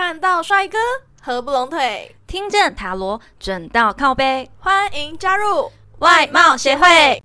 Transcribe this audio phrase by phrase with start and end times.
[0.00, 0.78] 看到帅哥
[1.20, 7.20] 合不拢腿，听见塔罗准到靠背，欢迎加入外貌协会。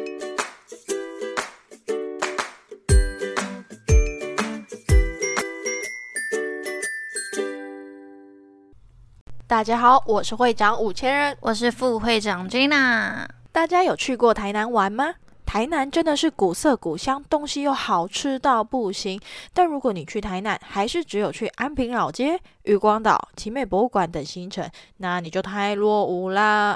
[9.45, 13.27] 大家好，我是会长五千人，我是副会长 Gina。
[13.51, 15.13] 大家有去过台南玩吗？
[15.53, 19.21] 台南真的是古色古香，东西又好吃到不行。
[19.53, 24.67] 但如果你去台南，还是只有去安平老街、渔光岛、奇美博物馆等行程，
[24.97, 26.75] 那你就太落伍啦。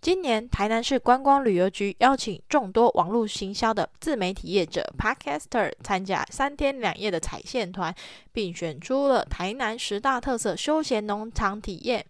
[0.00, 7.94] 今年台南市观光旅游局邀请众多网络行销的自媒体业者 Podcaster 参加三天两夜的踩线团，
[8.32, 12.04] 并选出了台南十大特色休闲农场体验。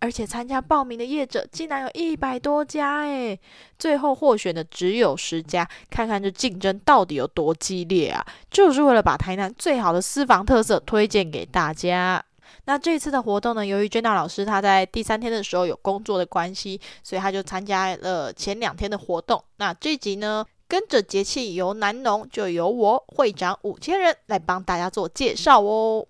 [0.00, 3.38] 而且参加报名的业者竟然有一百多家诶，
[3.78, 8.26] 最后获选的只有十家，看看这竞争到底有多激烈啊！
[8.50, 12.24] 就是为了把台南最好的私房特色推荐给大家。
[12.64, 19.42] 那这次的活动呢，由于娟娜老师她在第三天的时候有工作的关系，所以他就参加了前两天的活动。
[19.56, 26.06] 那这集呢，跟着节气游南农，就由我会长五千人来帮大家做介绍哦。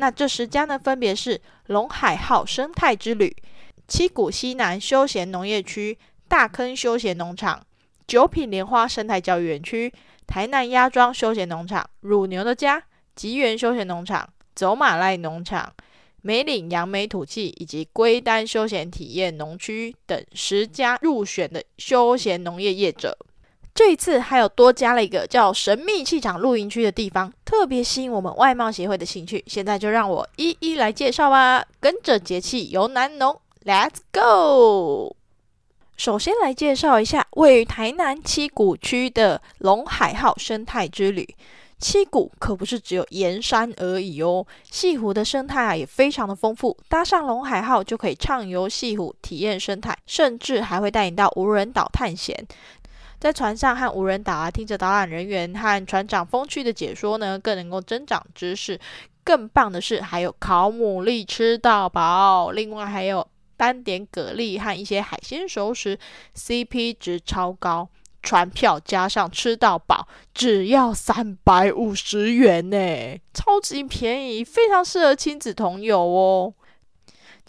[0.00, 3.36] 那这十家呢，分别是龙海号生态之旅、
[3.86, 7.62] 七股西南休闲农业区、大坑休闲农场、
[8.06, 9.92] 九品莲花生态教育园区、
[10.26, 12.82] 台南鸭庄休闲农场、乳牛的家、
[13.14, 15.70] 吉园休闲农场、走马赖农场、
[16.22, 23.18] 梅岭杨梅土气以及龟丹休闲体验农区等十家入选的休闲农业业者。
[23.80, 29.42] 这一次还有多加了一个叫“神秘气场露营区”的地方，特别吸引我们外貌协会的兴趣。
[29.46, 31.64] 现在就让我一一来介绍吧。
[31.80, 35.16] 跟着节气游南农，Let's go！
[35.96, 41.26] 首先来介绍一下位于台南七股区的龙海号生态之旅。
[41.78, 46.76] 七股可不是只有盐山而已哦，西湖的生态啊也非常的丰富。
[46.90, 52.46] 搭上龙海号就可以畅游西湖，体验生态，甚至还会带你到无人岛探险。
[53.20, 58.80] 在船上和无人岛啊，听着导览人员和船长风趣的解说呢，更能够增长知识。
[59.22, 63.28] 更棒的是，还有烤牡蛎吃到饱，另外还有
[63.58, 65.98] 单点蛤蜊和一些海鲜熟食
[66.34, 67.90] ，CP 值超高。
[68.22, 76.52] 船票加上吃到饱，只要三百五十元呢，超级便宜，非常适合亲子同游哦。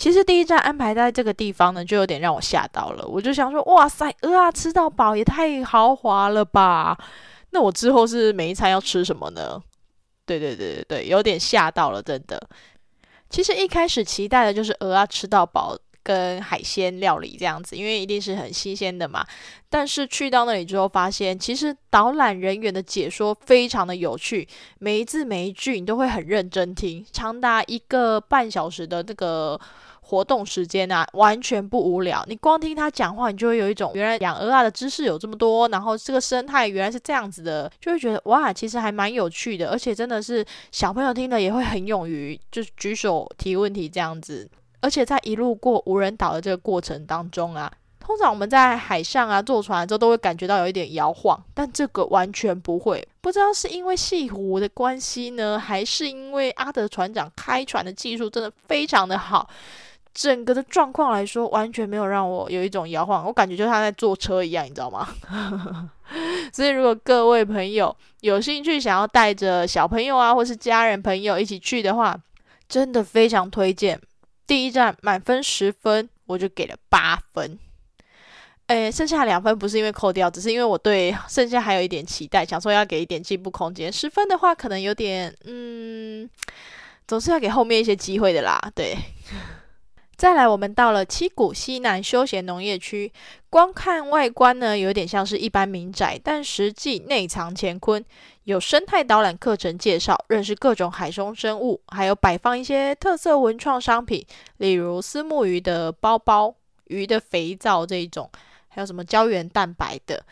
[0.02, 3.06] 其实第一站安排在这个地方呢，就有点让我吓到了。
[3.06, 6.98] 我就想说，哇塞，鹅啊，吃到饱也太豪华了吧！
[7.52, 9.62] 那我之后是每一餐要吃什么呢？
[10.26, 12.42] 对对对对对，有点吓到了，真的。
[13.30, 19.24] 其实一开始期待的就是鹅啊，吃到饱跟海鲜料理这样子，因为一定是很新鲜的嘛。
[19.70, 24.48] 但是去到那里之后，发现其实导览人员的解说非常的有趣，
[24.80, 29.62] 每一字每一句你都会很认真听，长达一个半小时的这个。
[30.02, 32.24] 活动时间啊，完全不无聊。
[32.28, 39.70] 你光听他讲话，你就会有一种原来养鹅啊的知识有这么多，然后这个生态原来是这样子的，就会觉得哇，其实还蛮有趣的。
[39.70, 44.50] 而且真的是小朋友听了也会很勇于就是举手提问题这样子。
[44.82, 53.08] 而且在一路过无人岛的这个过程当中啊，通常我们在海上啊坐船之后都会感觉到有一点摇晃，但这个完全不会。
[53.22, 59.48] 不知道是因为西湖的关系呢，还是因为阿德船长开船的技术真的非常的好。
[60.14, 65.08] 整个的状况来说，完全没有让我有一种摇晃，我感觉就像在坐车一样，你知道吗？
[66.52, 72.18] 所以如果各位朋友有兴趣想要带着小朋友啊，或是家人朋友一起去的话，
[72.68, 74.00] 真的非常推荐。
[74.46, 77.58] 第一站满分十分，我就给了八分。
[78.68, 83.92] 诶，剩下两分不是因为扣掉，只是因为我对剩下还有一点期待，想说要给一点进步空间。
[83.92, 86.30] 十分的话，可能有点嗯，
[87.08, 88.98] 总是要给后面一些机会的啦，对。
[90.22, 93.12] 再来，我们到了七股西南休闲农业区，
[93.50, 98.06] 光看外观呢，有点像是一般民宅，但实际内藏乾坤。
[98.44, 104.24] 有生态导览课程介绍，认识各种海中生物，还有摆放一些特色文创商品，
[104.58, 106.54] 例如丝木鱼的包包、
[106.86, 108.30] 鱼的肥皂这一种，
[108.68, 110.24] 还有什么胶原蛋白的。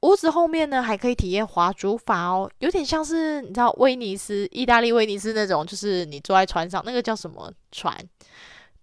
[0.00, 7.94] 屋子后面呢，还可以体验划竹筏哦，有点像是你知道威尼斯、意大利威尼斯那种，就是你坐在船上，那个叫什么船？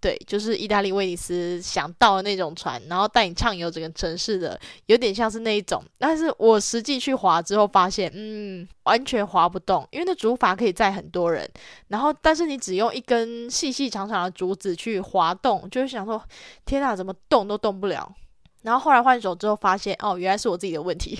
[0.03, 5.81] 对，就是意大利威尼斯想到的那种船，然后带你畅游整个城市的，有点像是那一种。
[5.97, 11.49] 但是我实际去划之后发现，嗯，完全划不动，因为那竹筏可以载很多人，
[11.87, 16.21] 然后但是你只用一根细细长长的竹子去滑动，就是想说，
[16.65, 18.13] 天哪，怎么动都动不了。
[18.63, 21.17] 然后后来换手之后发现，哦，原来是我自己的问题。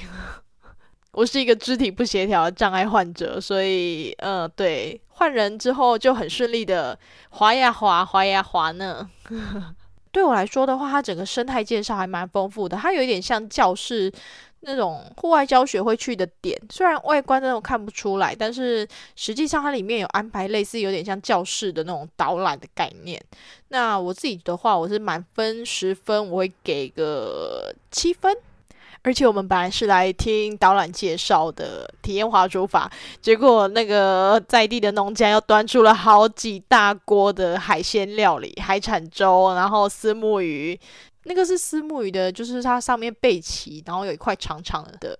[1.13, 6.97] 我是一个肢体不协调障碍患者，所以，呃，对，换人之后就很顺利的
[7.29, 9.07] 滑呀滑，滑呀滑呢。
[10.11, 14.11] 对我来说的话，它整个生态介绍还蛮丰富的，它有一点像教室
[14.61, 23.23] 那种户外教学会去的点，虽然外观那种看不出来，但是实际上它里面有安排类似有点像教室的那种导览的概念。
[23.67, 28.35] 那我自己的话，我是满分十分，我会给个七分。
[29.03, 32.89] 而且我们本来是来听导览介绍的体验华煮法，
[33.21, 40.79] 结果那个在地的农家又端出了好几大锅的海鲜料理，海产粥，然后丝木鱼，
[41.25, 45.17] 那个是丝木鱼的，就是它上面背鳍，然后有一块长长的。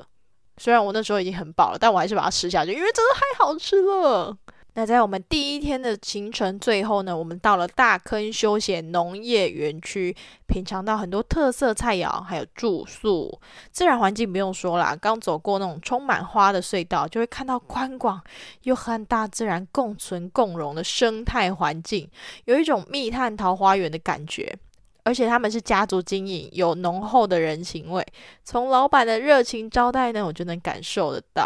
[0.58, 4.38] 虽然我那时候已经很饱了，但我还是把它吃下去，因为真的太好吃了。
[4.76, 10.16] 那在我们第一天的行程最后呢，我们到了大坑休闲农业园区，
[10.48, 13.40] 品尝到很多特色菜肴，还有住宿。
[13.72, 18.20] 自然环境不用说啦，刚走过那种充满花的隧道，就会看到宽广
[18.64, 22.10] 又和大自然共存共荣的生态环境，
[22.46, 24.58] 有一种密探桃花源的感觉。
[25.04, 28.04] 而且他们是家族经营，有浓厚的人情味，
[28.44, 31.46] 从老板的热情招待呢，我就能感受得到。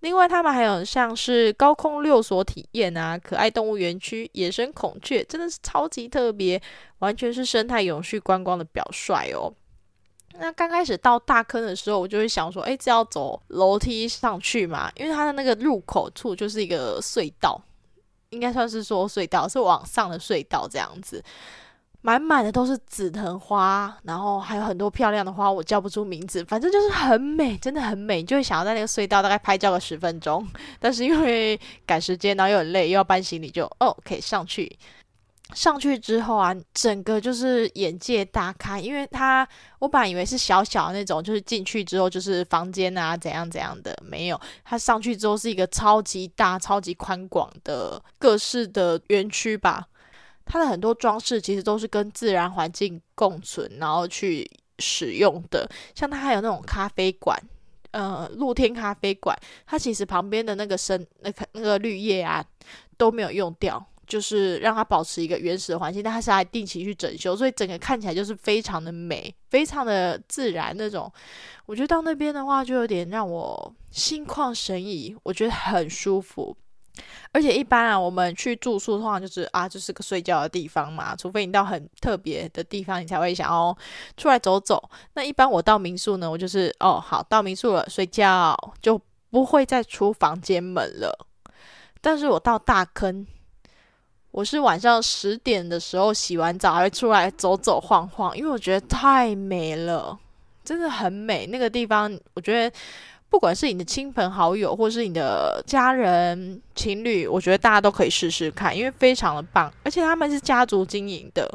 [0.00, 6.60] 另外，他们还有像是高空六所体验啊，可爱动物园区、野生孔雀，真的是超级特别，
[7.00, 9.52] 完全是生态永续观光的表率哦。
[10.38, 14.90] 那刚开始到大坑的时候，我就会想说，哎，这要走楼梯上去嘛？
[14.96, 17.60] 因为它的那个入口处就是一个隧道，
[18.30, 21.22] 应该算是说隧道，是往上的隧道这样子。
[22.02, 30.46] 满满的都是紫藤花，然后还有很多漂亮的花，我叫不出名字，反正就是很美，真的很美，就会想要在那个隧道大概拍照个十分钟。
[30.80, 34.78] 但是因为赶时间，然后又很累，又要搬行李，就哦，可以上去。
[35.52, 39.46] 上去之后啊，整个就是眼界大开，因为它
[39.80, 49.84] 我本来以为是小小的那种，就是进去之后就是房间啊怎样怎样的，没有，它上去之后是一个超级大、超级宽广的各式的园区吧。
[50.52, 54.44] 它的很多装饰其实都是跟自然环境共存，然后去
[54.80, 55.64] 使用的。
[55.94, 57.40] 像它还有那种咖啡馆，
[57.92, 62.44] 呃，露天咖啡馆，它其实旁边的那个生那个那个绿叶啊
[62.96, 66.02] 都没有用掉，就是让它保持一个原始的环境。
[66.02, 71.08] 但它是还定期去整修，所以整个看起来就是非常的美，非常的自然那种。
[71.66, 76.56] 我觉得到那边的话，就有点让我心旷神怡，我觉得很舒服。
[77.32, 81.14] 而且一般啊，我们去住宿通常就是啊，就是个睡觉的地方嘛。
[81.14, 83.76] 除非你到很特别的地方，你才会想要
[84.16, 84.90] 出来走走。
[85.14, 89.00] 那一般我到民宿呢，我就是哦，好到民宿了，睡觉就
[89.30, 91.26] 不会再出房间门了。
[92.00, 93.26] 但是我到大坑，
[94.30, 100.18] 我是晚上十点的时候洗完澡，还会出来走走晃晃，因为我觉得太美了，
[100.64, 101.46] 真的很美。
[101.46, 102.76] 那个地方，我觉得。
[103.30, 111.48] 不管是你的亲朋好友，或是你的家人、情侣，我觉得大家都可以试试看，因为非常的棒，而且他们是家族经营的，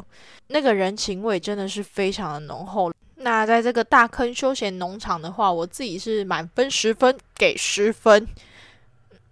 [0.46, 2.90] 那个人情味真的是非常的浓厚。
[3.16, 8.26] 那在这个大坑休闲农场的话，我自己是满分十分给十分，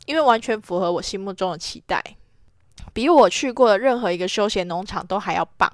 [0.05, 2.03] 因为完全符合我心目中的期待，
[2.93, 5.71] 比我去过的任何一个休闲农场都还要棒，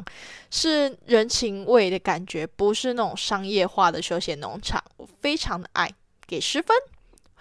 [0.50, 5.90] 是人情味的感觉，不是那种商业化的休闲农场，我非常的爱。
[6.30, 6.76] 给十分，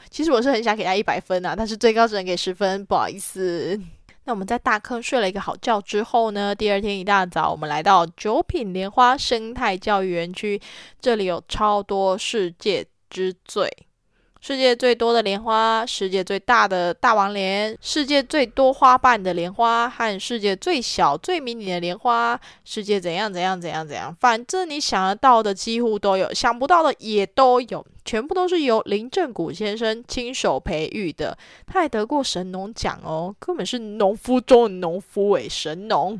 [0.09, 3.80] 其实我是很想给他一百分啊，但是最高只能给十分，不好意思。
[4.24, 10.60] 那我们在大坑睡了一个好觉之后呢，第二天一大早，我们来到九品莲花生态教育园区，
[11.00, 13.69] 这里有超多世界之最。
[14.41, 36.19] 世界最多的莲花，世界最大的大王莲，世界最多花瓣的莲花，和世界最小最迷你的莲花，世界怎样怎样怎样怎样，反正你想得到的几乎都有，想不到的也都有，全部都是由林正谷先生亲手培育的，他还得过神农奖哦，根本是农夫中的农夫诶，神农。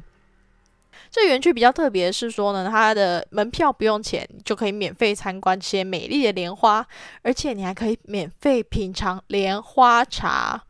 [1.12, 6.86] 这园区比较特别的是说呢，它的门票不用钱，就可以免费参观这些美丽的莲花，
[7.24, 10.64] 而且你还可以免费品尝莲花茶。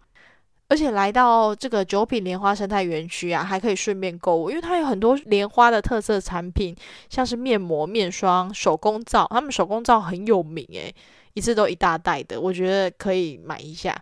[0.72, 6.76] 而且来到这个九品莲花生态园区啊，还可以顺便购物，因为它有很多莲花的特色产品，
[7.10, 10.94] 像是面膜、面霜、手工皂，他们手工皂很有名诶，
[11.34, 14.00] 一次都一大袋的，我觉得可以买一下。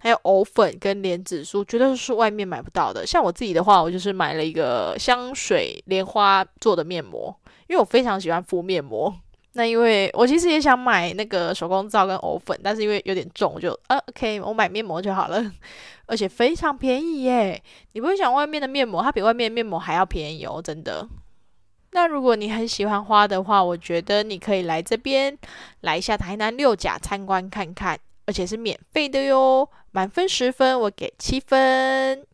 [0.00, 3.04] 还有藕粉跟莲子酥，绝对是外面买不到的。
[3.04, 7.34] 像我自己的话，我就是买了一个香水莲花做的面膜，
[7.66, 9.12] 因为我非常喜欢敷面膜。
[9.54, 15.52] 那因为我其实也想买那个手工皂跟藕粉，但是因为有点重，我就呃，OK，我买面膜就好了。
[16.06, 17.60] 而且非常便宜耶！
[17.92, 21.08] 你不会想外面的面膜，它比外面面膜还要便宜哦，真的。
[21.90, 25.36] 那如果你很喜欢花的话，我觉得你可以来这边
[25.80, 27.98] 来一下台南六甲参观看看。
[28.26, 29.66] 而且是免费的哟。
[29.90, 32.24] 满分十分，我给七分。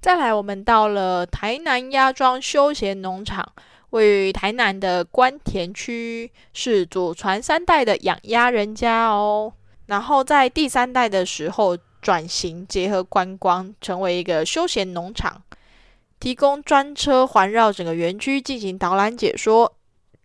[0.00, 3.52] 再来，我们到了台南鸭庄休闲农场，
[3.90, 9.52] 位于台南的关田区，是祖传三代的养鸭人家哦。
[9.86, 15.42] 然后在第三代的时候转型，结合观光，成为一个休闲农场，
[16.20, 19.72] 提供专车环绕整个园区进行导览解说。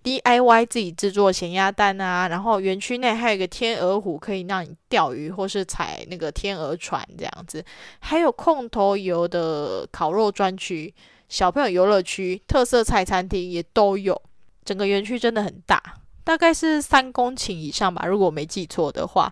[0.03, 7.63] DIY 自己制作咸鸭蛋啊，然后园区内还有一个天鹅湖，可以让你钓鱼或是踩那个天鹅船这样子，
[7.99, 10.93] 还有空投游的烤肉专区、
[11.29, 14.19] 小朋友游乐区、特色菜餐厅也都有。
[14.65, 15.81] 整个园区真的很大，
[16.23, 19.31] 大概是三公顷以上吧，如果我没记错的话。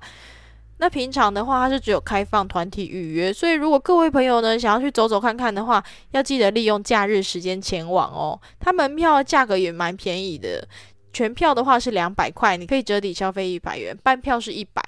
[0.79, 8.39] 那平常的话，它是只有开放团体预约，所以如果各位朋友呢想要去走走看看的话，要记得利用假日时间前往哦。
[8.59, 10.65] 它门票价格也蛮便宜的，
[11.12, 14.81] 全票的话是两百块，你可以折抵消费一百元，半票是一百。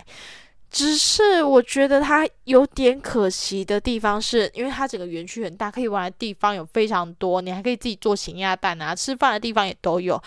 [0.69, 10.17] 只是我觉得它有点可惜的地方，是因为它整个园区很大，可以玩的地方有非常多，你还可以自己做咸鸭蛋啊，吃饭的地方也都有。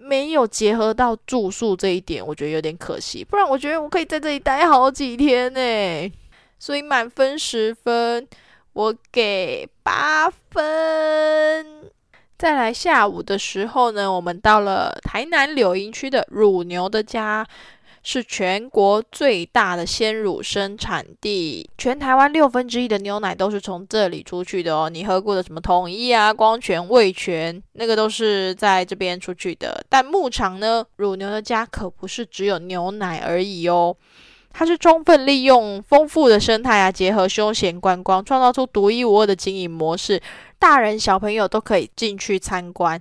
[0.00, 3.24] 没有结合到住宿这一点，我觉得有点可惜。
[3.24, 6.12] 不然我觉得我可以在这里待好几天呢。
[6.58, 8.26] 所以满分十分，
[8.72, 11.90] 我给八分。
[12.36, 17.46] 再来下午的时候呢，我们到了台南柳营区的乳牛的家。
[18.02, 24.88] 是全国最大的鲜乳生产地，全台湾六分之一的牛奶都是从这里出去的哦。
[24.88, 29.84] 你喝过的什么统一啊、光泉、味全，那个都是在这边出去的。
[29.88, 33.94] 但牧场呢，乳牛的家可不是只有牛奶而已哦，
[34.50, 40.20] 它是充分利用丰富的生态啊，结合休闲观光，创造出独一无二的经营模式，
[40.58, 43.00] 大人小朋友都可以进去参观。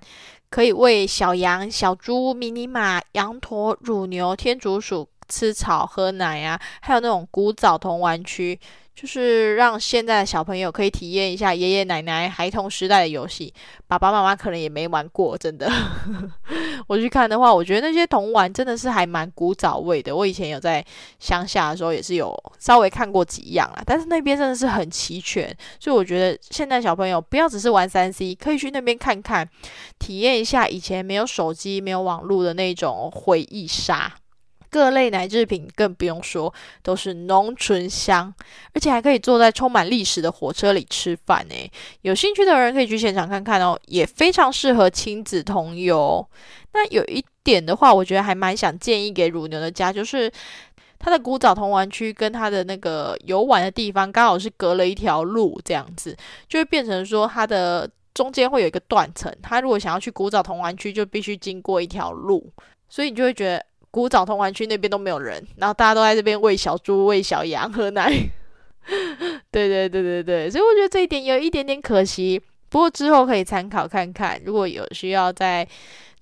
[0.50, 8.60] 可以喂小羊、小猪、迷你马、羊驼、乳牛、天竺鼠吃草喝奶啊，还有那种古早童玩区。
[8.98, 13.54] 就是让现在的小朋友可以体验一下爷爷奶奶孩童时代的游戏，
[13.86, 15.72] 爸爸妈妈可能也没玩过，真的。
[16.88, 20.16] 我去看的话，我觉得那些童玩真的是还蛮古早味的。
[20.16, 20.84] 我以前有在
[21.20, 29.48] 乡下的时候，也是有稍微看过几样啊，但是那边真的是很齐全，所以我觉得现在小朋友不要只是玩三 C，可以去那边看看，
[30.00, 34.12] 体验一下以前没有手机、没有网络的那种回忆杀。
[34.78, 36.54] 各类奶制品更不用说，
[36.84, 38.32] 都是浓醇香，
[38.76, 41.56] 而且还可以坐在充满历史的火车里吃饭呢。
[42.04, 46.24] 有兴趣的人可以去现场看看哦，也非常适合亲子同游。
[46.74, 50.32] 那有一点的话，我觉得还蛮想建议给乳牛的家，就是
[51.00, 56.16] 它的古早童玩区跟它的那个游玩的地方刚好是隔了一条路，这样子
[56.48, 59.36] 就会变成说它的中间会有一个断层。
[59.42, 62.54] 它如果想要去古早童玩区，就必须经过一条路，
[62.88, 63.66] 所以你就会觉得。
[63.90, 68.12] 古早童玩区那边都没有人，然后大家都在这边喂小猪、喂小羊、喝奶。
[69.52, 72.42] 对对对对对，所以我觉得这一点有一点点可惜。
[72.70, 75.68] 不过之后可以参考看看，如果有需要再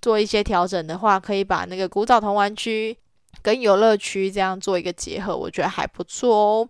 [0.01, 2.95] 做一些调整的话，可以把那个古早童玩区
[3.41, 6.69] 跟游乐区这样做一个结合，我觉得还不错哦。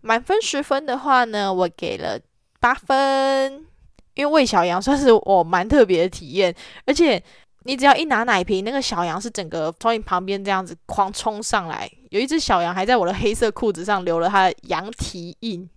[0.00, 2.20] 满分十分的话呢，我给了
[2.60, 3.66] 八分，
[4.14, 6.54] 因为喂小羊算是我蛮特别的体验，
[6.84, 7.22] 而且。
[7.66, 11.90] 你只要一拿奶瓶，那个小羊是整个从你旁边这样子狂冲上来。
[12.10, 15.68] 有一只小羊还在我的黑色裤子上留了它的羊蹄印，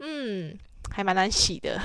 [0.00, 0.56] 嗯，
[0.90, 1.80] 还蛮难洗的。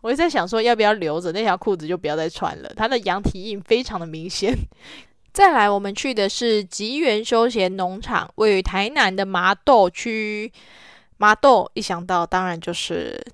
[0.00, 4.52] 我就在想说，要不要留着那条裤子就不要再穿了，它的羊蹄印非常的明显。
[5.32, 10.52] 再来，我们去的是吉源休闲农场，位于台南的麻豆区。
[11.18, 13.24] 麻豆一想到，当然就是。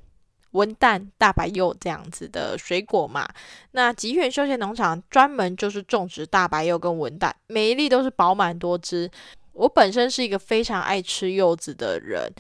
[0.53, 3.29] 文旦、大白柚这样子的水果嘛，
[3.73, 9.11] 那吉源休闲农场专门就是种植大白柚跟文旦，每一粒都是饱满多汁。
[9.53, 12.33] 我本身是一个非常爱吃柚子的人，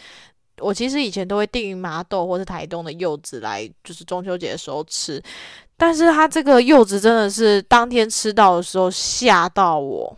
[0.61, 5.23] 我其实以前都会订麻豆或是台东的柚子来，就是中秋节的时候吃。
[5.77, 10.17] 但是它这个柚子真的是当天吃到的时候吓到我，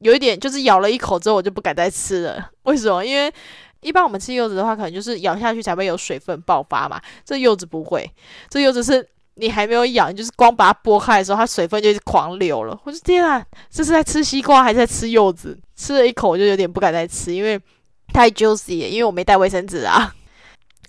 [0.00, 2.50] 有一点就是咬了一口之后我就不敢再吃了。
[2.64, 3.04] 为什么？
[3.04, 3.32] 因为
[3.82, 7.00] 一般我们吃柚子的话，可能就是咬下去才会有水分爆发嘛。
[7.24, 8.10] 这柚子不会，
[8.48, 12.80] 这柚子是你还没有咬，就是光把它剥开的时候，它水分就狂流了。
[12.84, 15.58] 我的天啊，这是在吃西瓜还是在吃柚子？
[15.76, 17.60] 吃了一口我就有点不敢再吃，因为
[18.12, 18.88] 太 juicy。
[18.88, 20.14] 因为我没带卫生纸啊。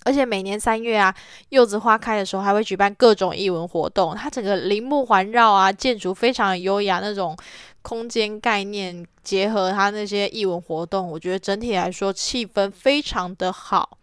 [0.04, 1.14] 而且每年三月啊，
[1.48, 4.14] 柚子花开的时候，还会举办各种艺文活动。
[4.14, 7.34] 它整个林木环绕啊，建筑非常优雅，那种
[7.84, 13.98] 空间概念结合它那些艺文活动，我觉得整体来说气氛非常的好。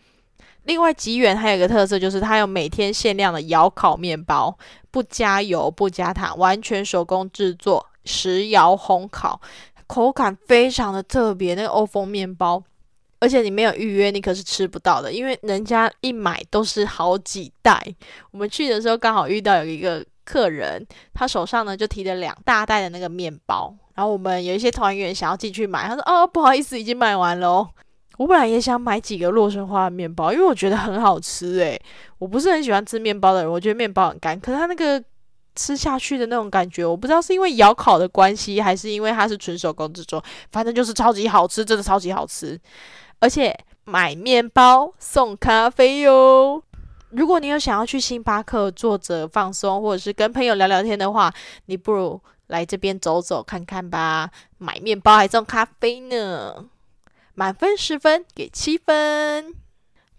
[0.65, 4.55] 另外，吉源还有一个特色，就是它有每天限量的窑烤面包，
[4.91, 9.41] 不加油不加糖，完全手工制作，石窑烘烤。
[9.87, 12.63] 口感非常的特别，那个欧风面包，
[13.19, 17.83] 而且你没有预约，你可是吃不到的，因为人家一买都是好几袋。
[18.29, 27.69] 我们去的时候刚好遇到有一个客人，他手上呢就提着两大袋的那个面包，然后我们有一些团员想要进去买，他说：“哦，不好意思，已经买完了哦。”
[28.17, 31.81] 我本来也想买几个洛神花的面包，因为我觉得很好吃诶，
[32.17, 35.03] 我不是很喜欢吃面包的人，我觉得面包很干，可是它那个
[35.55, 42.59] 吃下去的那种感觉，我不知道是因为窑烤的关系，还是因为它是纯手工制作，反正就是超级好吃，真的超级好吃。
[43.19, 46.63] 而且买面包送咖啡哟。
[47.11, 51.33] 如果你有想要去星巴克坐着放松，或者是跟朋友聊聊天的话，
[51.65, 54.29] 你不如来这边走走看看吧。
[54.57, 56.65] 买面包还送咖啡呢。
[57.33, 59.53] 满分十分，给七分。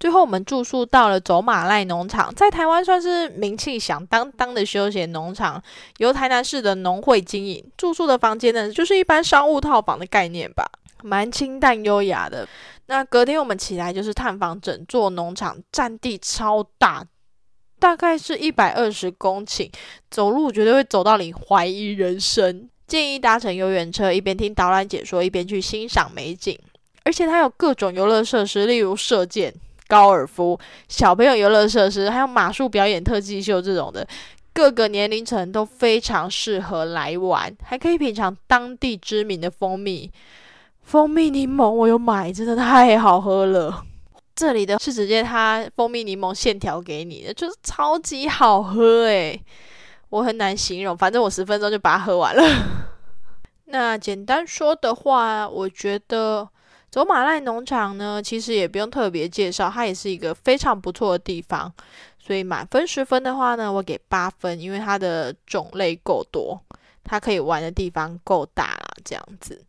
[0.00, 5.62] 最后，我们住宿到了走马濑农场，在台湾算是名气响当当的休闲农场，
[5.98, 7.64] 由台南市的农会经营。
[7.76, 10.68] 住宿的房间呢，就是一般商务套房的概念吧，
[11.02, 12.48] 蛮清淡优雅的。
[12.86, 17.06] 那隔天我们起来就是探访整座农场，占地超大，
[17.78, 19.70] 大概是一百二十公顷，
[20.10, 22.68] 走路绝对会走到你怀疑人生。
[22.86, 26.58] 建议搭乘游园车，一边听导览解说，一边去欣赏美景。
[27.04, 29.52] 而且它有各种游乐设施，例如射箭、
[29.88, 34.06] 高尔夫、小朋友游乐设施，还有马术表演、特技秀这种的，
[34.52, 40.12] 各个年龄层都非常适合来玩，还可以品尝当地知名的蜂蜜。
[40.82, 43.84] 蜂蜜柠檬我有买，真的太好喝了。
[44.34, 49.42] 这里的是直接它蜂蜜柠檬线条给你的，就是超级好喝诶，
[50.10, 52.42] 我很难形容，反正我十分钟就把它喝完了。
[53.66, 56.48] 那简单说的话，我觉得。
[56.90, 61.72] 走马濑农场呢，其实也不用特别介绍，它也是一个非常不错的地方。
[62.18, 66.60] 所以满分十分的话呢，我给八分，因为它的种类够多，
[67.02, 69.64] 它可以玩的地方够大啦，这样子。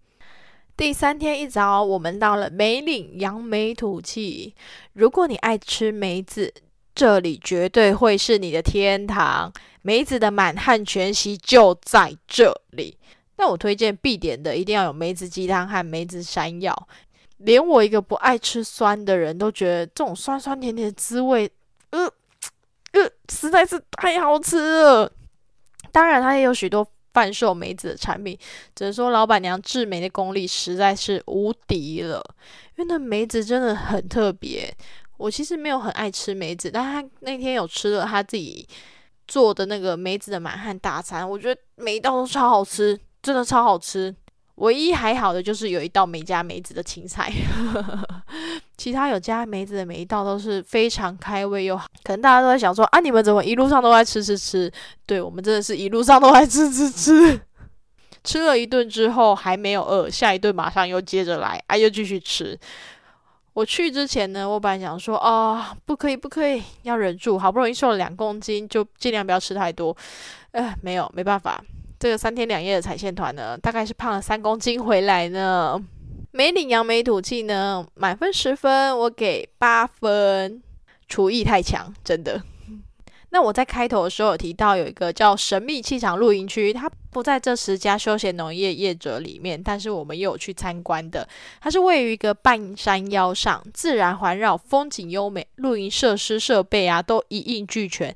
[0.76, 4.56] 第三天一早，我们到了梅岭扬眉吐气。
[4.94, 6.52] 如果你爱吃梅子，
[6.96, 9.54] 这里绝对会是你的天堂。
[9.84, 12.98] 梅子的满汉全席就在这里。
[13.38, 16.88] 那我推荐必点的，一定要有梅子鸡汤和梅子山药。
[17.38, 21.52] 连我一个不爱吃酸的人都觉得这种酸酸甜甜的滋味，
[21.92, 22.06] 呃
[22.94, 25.12] 呃，实在是太好吃了。
[25.92, 28.38] 当然，它也有许多贩售梅子的产品，
[28.76, 32.22] 只能说老板娘制梅的功力实在是无敌了。
[32.76, 34.76] 因为那梅子真的很特别。
[35.18, 38.68] 我其实没有很爱吃梅子，但他那天有吃了他自己
[39.28, 44.14] 做的那个梅子的满汉大餐，我觉得每一道都超好吃，真的超好吃。
[44.56, 47.32] 唯一还好的就是有一道没加梅子的青菜，
[48.78, 51.88] 其他有加梅子的每一道都是非常开胃又好。
[52.04, 54.72] 可能大家都在想说啊，你们怎么一路上都在吃吃吃？
[55.06, 57.40] 对我们真的是一路上都在吃吃吃。
[58.24, 62.58] 吃了一顿之后还没有饿，下一顿马上又接着来，啊，又继续吃。
[63.54, 69.96] 我去之前呢，我本来想说啊，不可以不可以，要忍住，好不容易瘦了两公斤，就尽量不要吃太多。
[70.52, 71.64] 哎，没有，没办法。
[72.00, 75.80] 这个三天两夜的彩线团呢，大概是胖了三公斤回来呢。
[76.36, 80.64] 没领扬眉吐气呢，满分十分，我给八分。
[81.08, 82.42] 厨艺太强，真的。
[83.30, 91.28] 那我在开头的时候有提到有一个叫神秘气场露营区，它不在这十家休闲农业业者里面，但是我们又有去参观的。
[91.62, 98.16] 它是位于一个半山腰上，自然环绕，风景优美，露营设施设备啊都一应俱全，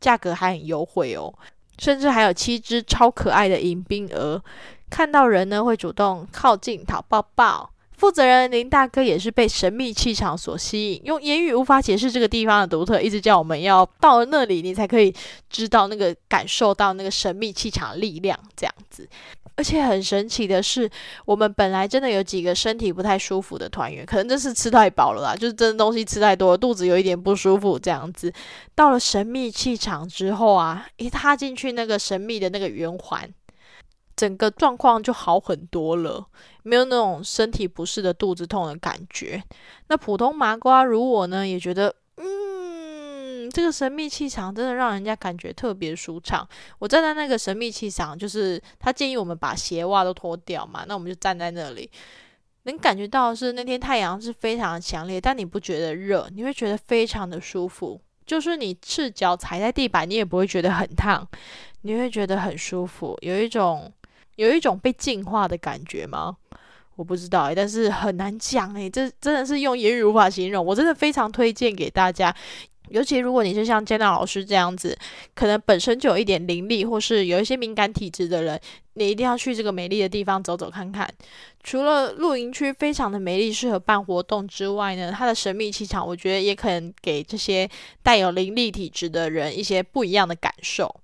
[0.00, 1.34] 价格还很优惠哦。
[1.78, 4.42] 甚至还有七只超可爱的迎宾鹅，
[4.90, 7.70] 看到人呢会主动靠近讨抱抱。
[7.96, 15.12] 负责人林大哥也是被神秘气场所吸引，用言语无法解释这个地方的独特，一直叫我们要到了那里，你才可以
[15.50, 19.08] 知道那个感受到那个神秘气场力量这样子。
[19.56, 20.88] 而且很神奇的是，
[21.24, 28.32] 我们本来真的有几个身体不太舒服的团员，可能就是吃太饱了啦，就是真的东西吃太多了，肚子有一点不舒服这样子。
[28.76, 33.28] 到了神秘气场之后啊，一踏进去那个神秘的那个圆环，
[34.18, 36.26] 整个状况就好很多了，
[36.64, 39.42] 没有那种身体不适的肚子痛的感觉。
[39.86, 41.94] 那普通麻瓜如我呢，也觉得。
[42.20, 46.46] 嗯这个神秘气场真的让人家感觉特别舒畅。
[46.80, 51.88] 我站在那个神秘气场，就是他建议我们把鞋袜都脱掉嘛，那我们就站在那里，
[52.64, 57.98] 能感觉到是那天太阳是非常强烈，但你不觉得热，你会觉得非常的舒服。
[58.26, 61.26] 就是你赤脚踩在地板，你也不会觉得很烫，
[61.82, 63.90] 你会觉得很舒服，有一种
[64.38, 66.36] 有一种被净化的感觉吗？
[66.94, 70.64] 我不知道诶，但是很难讲诶，这真的是用言语无法形容。
[70.64, 72.32] 我真的非常推荐给大家。
[72.90, 74.96] 尤其如果你是像建娜老师这样子，
[75.34, 78.58] 可能本身就有一点灵力，或是有一些敏感体质的人，
[78.94, 81.12] 你一定要去这个美丽的地方走走看看。
[81.64, 87.68] 除了露营区非常的美丽，适合办活动之外呢，它的神秘气场，我觉得也可能给这些
[88.02, 91.00] 带有灵力体质的人一些不一样的感受。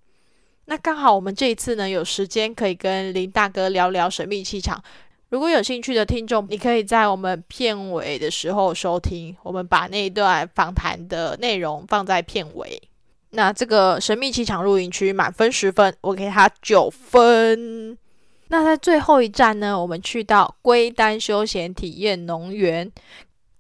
[0.66, 4.83] 那刚好我们这一次呢，有时间可以跟林大哥聊聊神秘气场。
[5.31, 12.81] 如果有兴趣的听众，你可以在我们片尾的时候收听，我们把那一段访谈的内容放在片尾。
[13.31, 17.98] 那这个神秘气场露营区满分十分，我给他九分。
[18.46, 22.88] 那在最后一站呢，我们去到龟丹休闲体验农园，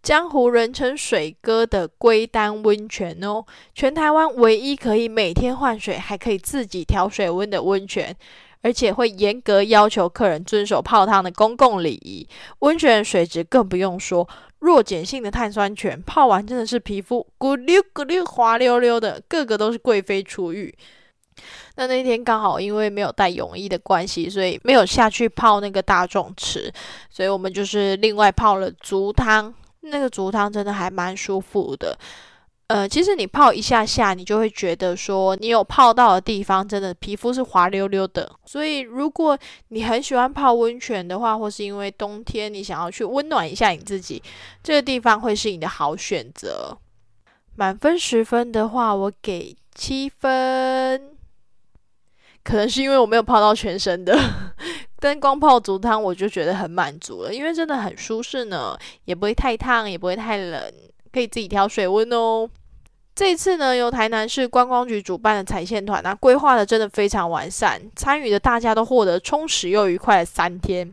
[0.04, 3.42] 江湖人称水哥的龟丹温泉哦，
[3.74, 8.14] 全台湾唯一可以每天换水，还可以自己调水温的温泉。
[8.60, 12.26] 而且会严格要求客人遵守泡汤的公共礼仪。
[12.60, 14.26] 温泉水质更不用说，
[14.60, 20.74] 弱碱性的碳酸泉，泡完真的是皮肤咕溜咕溜滑溜溜的，个个都是贵妃出浴。
[21.76, 26.72] 那那天刚好因为没有带泳衣的关系，所以没有下去泡那个大众池，
[27.10, 29.54] 所以我们就是另外泡了足汤。
[29.84, 31.96] 那个足汤真的还蛮舒服的。
[32.68, 38.30] 呃，其实你泡一下下，你就会觉得说，你有泡到的地方，真的皮肤是滑溜溜的。
[38.46, 44.22] 所以，如果你很喜欢泡温泉的话，或是因为冬天你想要去温暖一下你自己，
[44.62, 46.76] 这个地方会是你的好选择。
[47.54, 51.10] 满分十分的话，我给七分。
[52.42, 54.18] 可能是因为我没有泡到全身的，
[55.04, 60.72] 但光泡足汤我就觉得很满足了，因为真的很舒适呢，也不会太烫，也不会太冷。
[61.12, 62.48] 可以自己调水温哦。
[63.14, 70.90] 这次呢，由台南市观光局主办的彩线团，那规划的真的非常完善，参与的大家都获得充实又愉快的三天。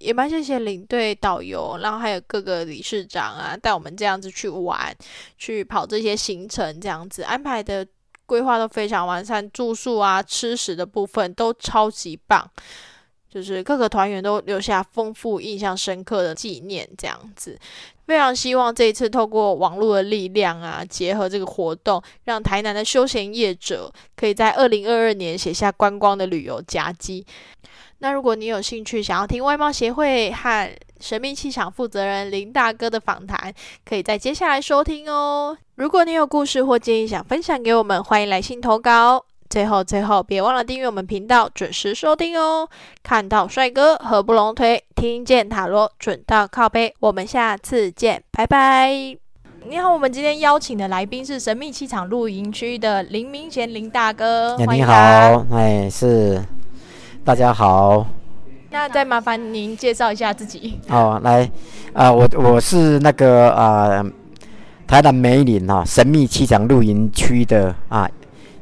[0.00, 4.92] 也蛮谢谢领队导游，然后还有各个理事长啊，带我们这样子去玩，
[5.38, 7.86] 去跑这些行程，这样子安排的
[8.26, 12.50] 规划都非常完善，住宿啊、吃食的部分都超级棒。
[13.32, 17.58] 就是各个团员都留下丰富、印象深刻的纪念，这样子。
[18.06, 27.24] 非常希望这一次透过网络的力量啊，结合这个活动，让台南的休闲业者可以在二零二二年写下观光的旅游佳绩。
[28.00, 35.56] 那如果你有兴趣想要听外贸协会和神秘气场负责人林大哥的访谈，可以在接下来收听哦。
[35.76, 39.31] 如果你有故事或建议想分享给我们，欢迎来信投稿。
[39.52, 42.66] 最后，最后，别忘了订阅我们频道，准时收听哦！
[43.02, 46.94] 看到帅哥合不拢腿，听见塔罗准到靠背。
[47.00, 48.90] 我们下次见，拜拜！
[49.68, 54.56] 你好，我们今天邀请的来宾是神秘气场露营区的林明贤林大哥。
[54.56, 56.42] 你好，哎，是，
[57.22, 58.06] 大家好。
[58.70, 60.80] 那再麻烦您介绍一下自己。
[60.88, 61.46] 哦，来，
[61.92, 64.02] 啊，我我是那个啊，
[64.86, 68.08] 台南梅林哈神秘气场露营区的啊。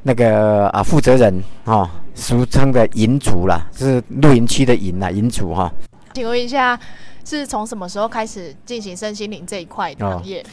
[0.02, 5.70] 那个啊，负责人哈，俗称的营主啦，是露营区的营啊，营主哈。
[6.14, 6.78] 请问一下，
[7.24, 10.44] 是从什么时候开始进行身心灵这一块行业？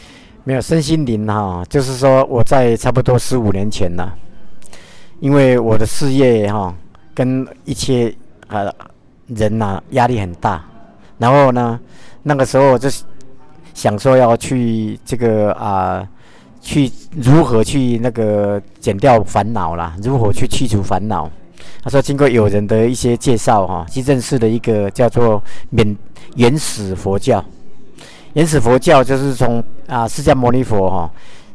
[0.43, 4.11] 没有身心灵哈，就是说我在差不多十五年前呢，
[5.21, 6.75] 因为我的事业哈，
[7.15, 8.13] 跟一些
[8.47, 8.69] 呃
[9.27, 10.63] 人呐压力很大，
[11.17, 11.79] 然后呢，
[12.23, 12.89] 那个时候我就
[13.73, 16.05] 想说要去这个啊。
[16.61, 19.95] 去如何去那个减掉烦恼啦？
[20.01, 21.29] 如何去去除烦恼？
[21.83, 25.95] 他说，经过有人的一些介绍哈，去认识了一个叫做缅
[26.35, 27.43] 原始佛教。
[28.33, 31.11] 原始佛教就是从啊释迦牟尼佛哈，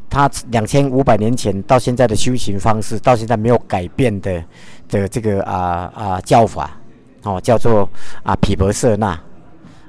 [0.08, 4.42] 他两千五百年前到现在的修行方式，到现在没有改变的
[4.88, 6.70] 的这个啊啊教法
[7.22, 7.88] 哦，叫做
[8.22, 9.18] 啊毗婆舍那。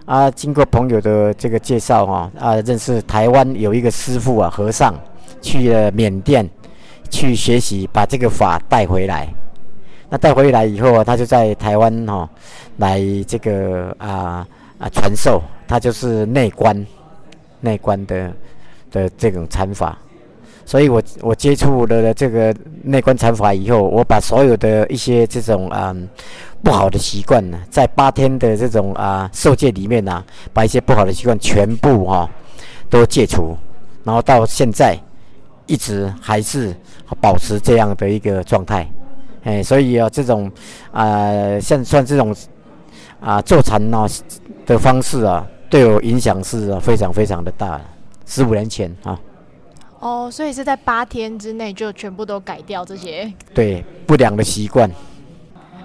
[0.06, 4.94] 啊，经过朋友的这个介绍哈，啊认识台湾有一个师傅啊和尚。
[5.42, 6.50] 去了缅甸
[7.10, 9.28] 去学习，把这个法带回来。
[10.10, 12.30] 那带回来以后啊，他就在台湾哈
[12.78, 14.48] 来这个啊
[14.80, 16.88] 啊传授，他就是内观
[17.60, 18.32] 内观的
[18.90, 19.98] 的这种禅法。
[20.66, 25.96] 所以我我接触了这个内观禅法以后，我把所有的一些这种啊
[26.64, 30.24] 不好的习惯呢，在八天的这种啊受戒里面呢，
[30.54, 32.30] 把一些不好的习惯全部哈
[32.90, 33.56] 都戒除，
[34.04, 34.98] 然后到现在。
[35.66, 36.76] 一直还是
[37.22, 38.86] 保持这样的一个状态，
[39.46, 40.52] 哎，所以啊，这种
[40.92, 42.36] 啊，像算这种
[43.22, 44.06] 啊坐禅啊
[44.66, 47.80] 的方式啊，对我影响是非常非常的大。
[48.26, 49.18] 十五年前啊，
[50.04, 54.90] 哦，所以是在八天之内就全部都改掉这些对不良的习惯。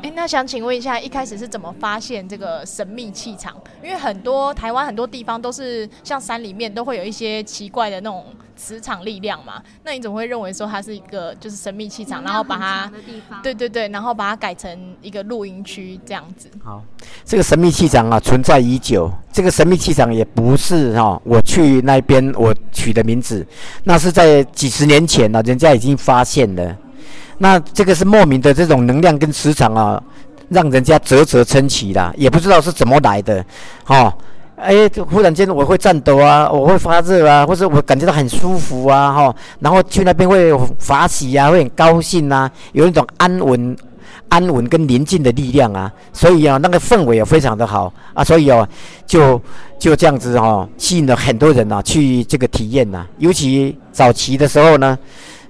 [0.03, 3.57] 哎，那想请问一下，一开始是怎么发现这个神秘气场？
[3.81, 8.25] 因为很多台湾很多地方都是像山里面都会有一些奇怪的那种。
[8.59, 9.63] 磁场力量嘛。
[9.85, 12.93] 那你怎么会认为说它是一个就是神秘气场，然后把它，
[13.43, 16.51] 对对对，然后把它改成一个露营区这样子？
[16.63, 16.83] 好，
[17.25, 19.11] 这个神秘气场啊存在已久。
[19.33, 23.47] 这个神秘气场也不是哈，我去那边我取的名字，
[23.85, 26.77] 那是在几十年前呢，人家已经发现了。
[27.39, 30.03] 那这个是莫名的这种能量跟磁场啊，
[30.49, 33.45] 让人家啧啧称奇啦，也不知道是怎么来的，
[33.85, 34.13] 哈。
[34.61, 43.77] 哎，忽然间我会颤抖啊，我会发热啊，或者我感觉到很舒服啊，哈，然后去那边会法喜啊，会很高兴啊，有一种安稳、
[44.29, 48.69] 安稳跟宁静的力量啊，所以啊，那个氛围也非常的好啊，所以哦，
[49.07, 49.41] 就
[49.79, 54.99] 就这样子哈，吸引了很多人呐去这个体验呐，尤其早期的时候呢。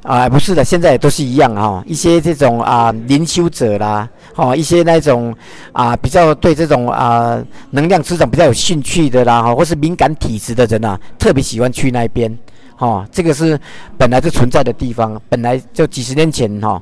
[0.03, 1.83] 啊，不是的，现在也都是一样哈。
[1.87, 5.35] 一些这种啊灵修者啦，哈，一些那种
[5.73, 12.35] 啊比较对这种啊能量磁场比较有兴趣的啦，哈，或是敏感体质的人呐，特别喜欢去那边，
[12.77, 13.59] 哈，这个是
[13.99, 16.81] 本来就存在的地方，本来就几十年前哈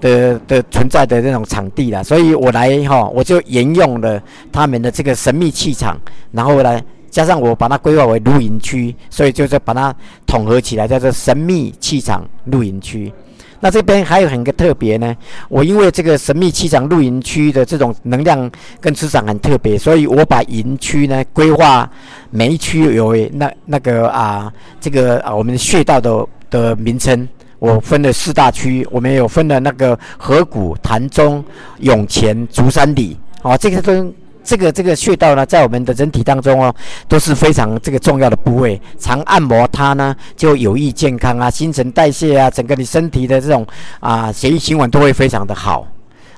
[0.00, 4.20] 的的存在的那种场地啦，所以我来哈，我就沿用了
[4.52, 5.96] 他们的这个神秘气场，
[6.32, 6.82] 然后来。
[7.16, 9.94] 加上我把它规划为露营区，所以就是把它
[10.26, 13.10] 统合起来，叫做神秘气场露营区。
[13.58, 15.16] 那这边还有很个特别呢，
[15.48, 18.50] 我因为这个神秘气场露营区的这种能量
[18.82, 21.90] 跟磁场很特别，所以我把营区呢规划
[22.28, 27.26] 每一区有那那个啊这个啊我们的穴道的的名称，
[27.58, 31.42] 我分了四大区，我们有分了那个河谷、潭中、
[31.78, 34.12] 涌泉、竹山里，哦，这个都。
[34.46, 36.72] 这个这个穴道呢，在我们的人体当中哦，
[37.08, 38.80] 都是非常这个重要的部位。
[38.96, 43.66] 常按摩它呢，就有益健康啊，新陈代谢啊，整个你身体的这种
[43.98, 45.84] 啊血液循环都会非常的好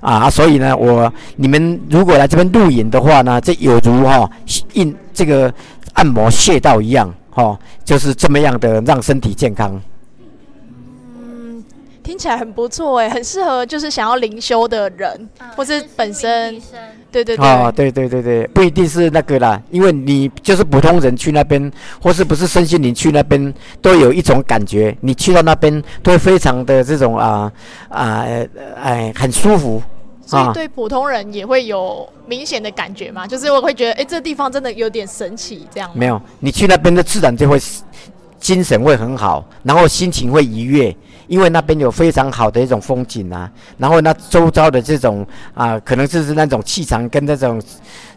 [0.01, 0.31] 啊。
[0.31, 4.29] 所以呢，我你们如果来这边露营的话呢，这有如哈
[4.73, 5.53] 印这个
[5.93, 9.79] 按摩穴道一样哈，就是这么样的让身体健康。
[12.03, 16.59] 听起来很不错哎，很适合就是想要灵修的人，或是本身，
[17.11, 27.51] 对对对，哦，对对对对，不一定是那个啦，因为你就是普通人去那边，或是不是身心灵去那边，都有一种感觉，你去到那边都会非常的这种啊
[27.89, 28.25] 啊
[28.77, 29.83] 哎很舒服，
[30.27, 35.91] 所以对普通人也会有明显的感觉嘛，就是我会觉得哎这地方真的有点神奇这样。
[35.95, 37.59] 没有，你去那边的自然就会
[38.39, 40.95] 精神会很好，然后心情会愉悦。
[41.29, 47.63] 因为那边有非常好的一种风景啊，然后那周遭的这种啊，可能就是那种气场跟那种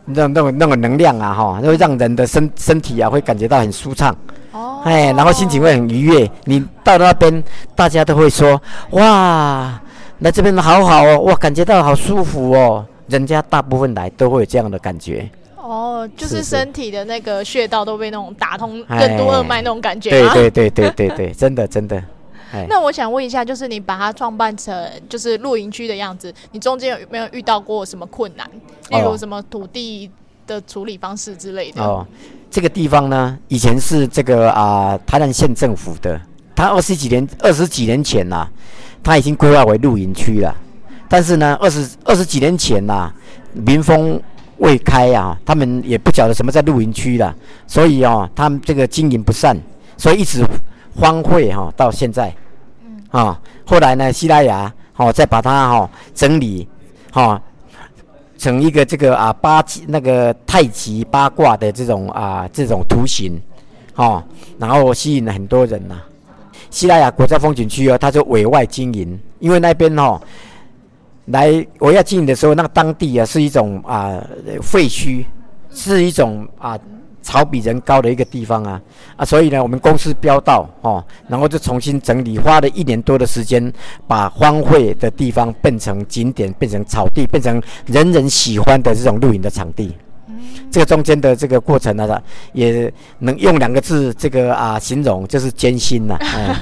[0.06, 4.16] 那种那种那种能量啊，哈，会让人的身身体啊会感觉到很舒畅，
[4.52, 6.30] 哦，哎，然后心情会很愉悦。
[6.46, 7.44] 你到那边，
[7.76, 8.60] 大家都会说
[8.92, 9.80] 哇，
[10.20, 12.86] 那这边好好哦，哇，感觉到好舒服哦。
[13.08, 15.30] 人家大部分来都会有这样的感觉。
[15.58, 20.10] 哦，就是身体的那个穴道都被那种打通更多二脉那种感觉。
[20.10, 22.02] 对对对对对对，真的真的。
[22.68, 28.50] 那我想问一下，就是你把它创办成就是露营区的样子，你中间有没有遇到过什么困难？
[28.90, 30.10] 例如什么土地
[30.46, 31.82] 的处理方式之类的？
[31.82, 32.06] 哦，
[32.50, 36.20] 这个地方呢，以前是这个啊台南县政府的，
[36.56, 38.48] 他二十几年二十几年前呐，
[39.02, 40.56] 他已经规划为露营区了。
[41.08, 43.12] 但是呢，二十二十几年前呐，
[43.54, 44.22] 民风
[44.58, 47.34] 未开啊，他们也不晓得什么在露营区了，
[47.68, 49.58] 所以哦，他们这个经营不善，
[49.98, 50.46] 所以一直
[50.96, 52.34] 荒废哈，到现在。
[53.10, 56.66] 啊，后来呢，西拉雅好再把它哈整理，
[57.12, 57.42] 哈
[58.38, 63.38] 成一个这个啊八极那个太极八卦的这种啊这种图形，
[63.94, 64.24] 哈，
[64.58, 66.00] 然后吸引了很多人呐。
[66.70, 70.22] 西拉雅国家风景区哦，它就委外经营，因为那边哈
[71.26, 74.24] 来我要经营的时候，那个当地啊是一种啊
[74.62, 75.26] 废墟，
[75.70, 76.80] 是一种啊。
[77.32, 78.82] 好比人高的一个地方啊
[79.16, 83.72] 啊，所以呢，我们公司标到哦，然后就重新整理，花了一年多的时间，
[84.06, 89.96] 把荒废的地方变成景点，变成草地，变成人人喜欢的这种露营的场地。
[90.72, 92.22] 这个中间的这个过程呢，
[92.54, 96.18] 也能用两个字这个啊形容，就是艰辛呐。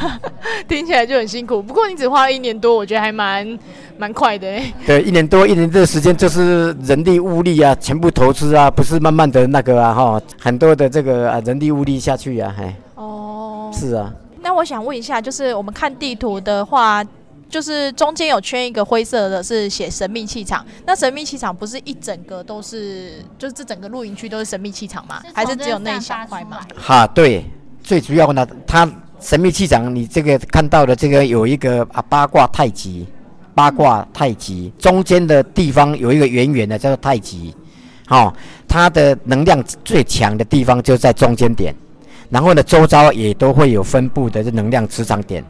[0.68, 3.58] 听起来就很辛苦，不过你只花了一年多，我觉得还蛮
[3.98, 4.74] 蛮快的哎。
[4.86, 14.12] 对，一年多一年的时间就是人力物力啊，全部投资啊，不是慢慢的那个啊哈，很多的这个啊人力物力下去啊，还哦，是啊。
[14.42, 17.06] 那我想问一下，就是我们看地图的话。
[17.50, 20.64] 就是中间有圈一个灰色的，是写神秘气场。
[20.86, 25.22] 那神秘气场不是一整个都是，就是这整个露营区都是神秘气场吗？
[25.34, 26.60] 还是只有那一小块吗？
[26.76, 27.44] 哈，对，
[27.84, 33.08] 最主要呢，它神秘气场，你这个看到的这个有一个啊八卦太极，
[33.56, 37.54] 八卦太极中间的地方有一个圆圆的叫做太极，
[38.06, 38.34] 好，
[38.68, 41.76] 它的能量最强的地方就在中间点。
[42.30, 45.44] 然后呢，周遭也都会有分布的这能量磁场点，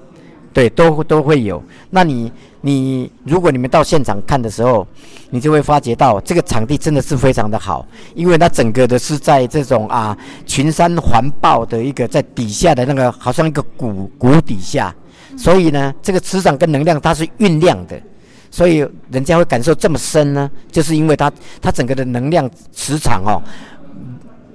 [0.53, 1.61] 对，都都会有。
[1.89, 2.31] 那你
[2.61, 4.85] 你如果你们到现场看的时候，
[5.29, 7.85] 你就会发觉到这个场地真的是非常的好，
[8.15, 14.93] 因为它整个的是在这种啊群山环抱的一个在底下的那个好像一个谷谷底下，
[15.37, 17.99] 所以呢，这个磁场跟能量它是酝酿的。
[18.51, 18.77] 所以
[19.11, 21.31] 人家会感受这么深呢，就是因为它
[21.61, 23.39] 它整个的能量磁场哦，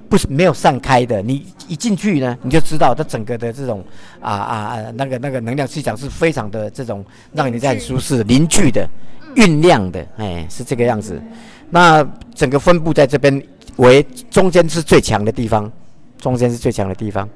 [0.09, 1.21] 不是没有散开的。
[1.21, 3.83] 你一进去呢，你就知道它整个的这种
[4.21, 8.87] 啊啊啊那个那个能量气场是非常的这种让你在很舒适、凝聚的、
[9.35, 11.21] 酝酿的，哎，是这个样子。
[11.69, 13.41] 那整个分布在这边
[13.77, 15.71] 为中间是最强的地方，
[16.17, 17.27] 中间是最强的地方。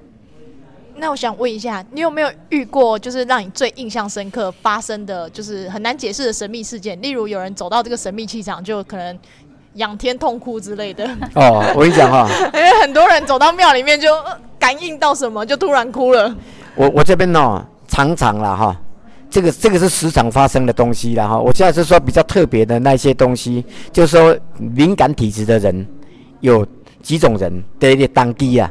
[1.01, 7.01] 那我想问一下，你有没有遇过就是让你最印象深刻发生的就是很难解释的神秘事件？
[7.01, 9.17] 例如有人走到这个神秘气场，就可能
[9.73, 11.05] 仰天痛哭之类的。
[11.36, 16.34] 哦，我跟你讲哈， 因为很多人走到庙里面就呃感应到什么，就突然哭了。
[16.75, 18.75] 我我这边呢常常啦哈，
[19.29, 21.38] 这个这个是时常发生的东西啦哈。
[21.39, 25.86] 我现在是说比较特别的那些东西，就是说敏感体质的人
[26.39, 26.65] 有
[27.01, 28.69] 几种人，第一个当机啊。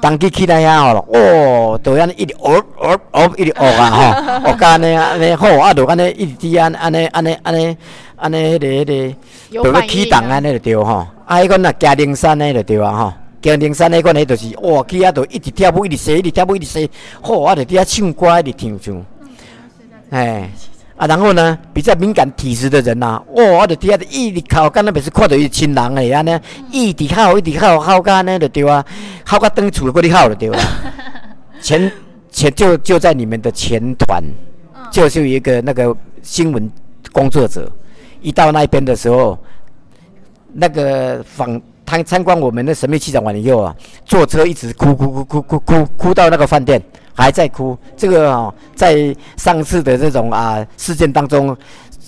[0.00, 7.74] 当机起来遐吼，哦，都安尼一直哦哦哦，一直哦啊吼，哦，安尼安尼好，啊，就安尼一直滴安安尼安尼安尼
[8.16, 11.06] 安尼迄个迄个，就要起动安尼就对吼。
[11.26, 19.04] 啊，迄个若加灵山诶就对啊吼，加灵山迄个呢就是哇，去啊就一直跳舞，一直踅，一直跳舞，一直洗，好，啊，就伫遐唱歌，一直唱唱，
[20.10, 20.50] 哎。
[20.96, 26.38] 啊，然后呢，比较敏感体质的人呐，哇，我就底下一直哭，敢若袂是看到伊亲人诶安尼，
[26.70, 28.84] 一直哭，一直哭，哭到安尼就对啊，
[29.28, 30.60] 哭到登厝过哩哭就对啊。
[31.60, 31.90] 前
[32.30, 34.22] 前就就在你们的前团，
[34.92, 36.70] 就是有一个那个新闻
[37.10, 37.68] 工作者，
[38.24, 39.38] 一到那边的时候，
[40.52, 46.82] 那个访参参观我们的神秘气场完以后啊，坐车一直哭哭哭哭哭哭哭到那个饭店。
[47.16, 51.56] 还在哭，这个哦，在上次的这种啊事件当中，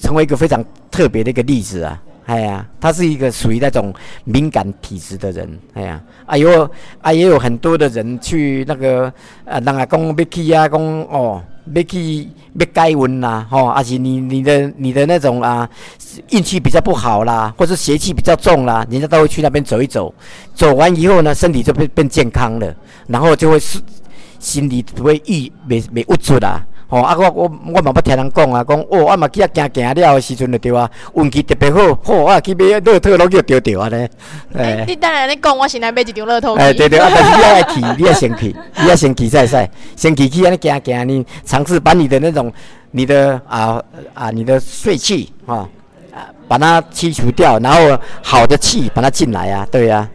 [0.03, 2.03] 成为一个非常特别的一个例子啊。
[2.25, 5.59] 哎呀，他是一个属于那种敏感体质的人。
[5.75, 6.69] 哎呀，啊有
[7.01, 9.05] 啊也有很多的人去那个
[9.45, 11.41] 啊，人啊讲要去啊，讲哦
[11.75, 15.69] 要去要改运啦，吼，而且你你的你的那种啊
[16.31, 20.15] 运气比较不好啦，或是邪气比较重啦，人家都会去那边走一走，
[20.55, 22.75] 走完以后呢，身体就变变健康了，
[23.07, 23.81] 然后就会是。
[24.39, 26.61] 心里不会郁，没没郁卒啦。
[26.89, 27.43] 吼，啊，我我
[27.75, 34.09] 我嘛捌听人讲啊，讲哦，我嘛去遐行行了的时阵就对啊，运气特别好，吼，啊去买乐透拢叫丢丢啊咧。
[34.55, 36.55] 哎，你等下你讲，我先来买一张乐透。
[36.55, 42.53] 哎，对对，啊，但是你要去，你要先去，你要先去再赛，先去去安尼行行，你尝试把你的那种
[42.93, 43.83] 你的啊
[44.15, 45.69] 啊你的睡气哈
[46.15, 50.09] 啊把它剔除掉，然后好的气把它进来啊，对呀。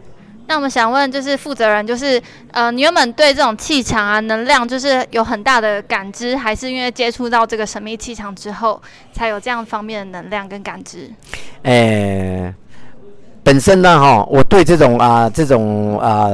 [0.46, 8.80] 那我们想问，就是负责人，就是呃，你原本对这种气场啊、能量，就是有很大的感知，还是因为接触到这个神秘气场之后，
[9.12, 11.10] 才有这样方面的能量跟感知？
[11.62, 12.52] 诶，
[13.42, 16.28] 本身呢，哈，我对这种啊、这种啊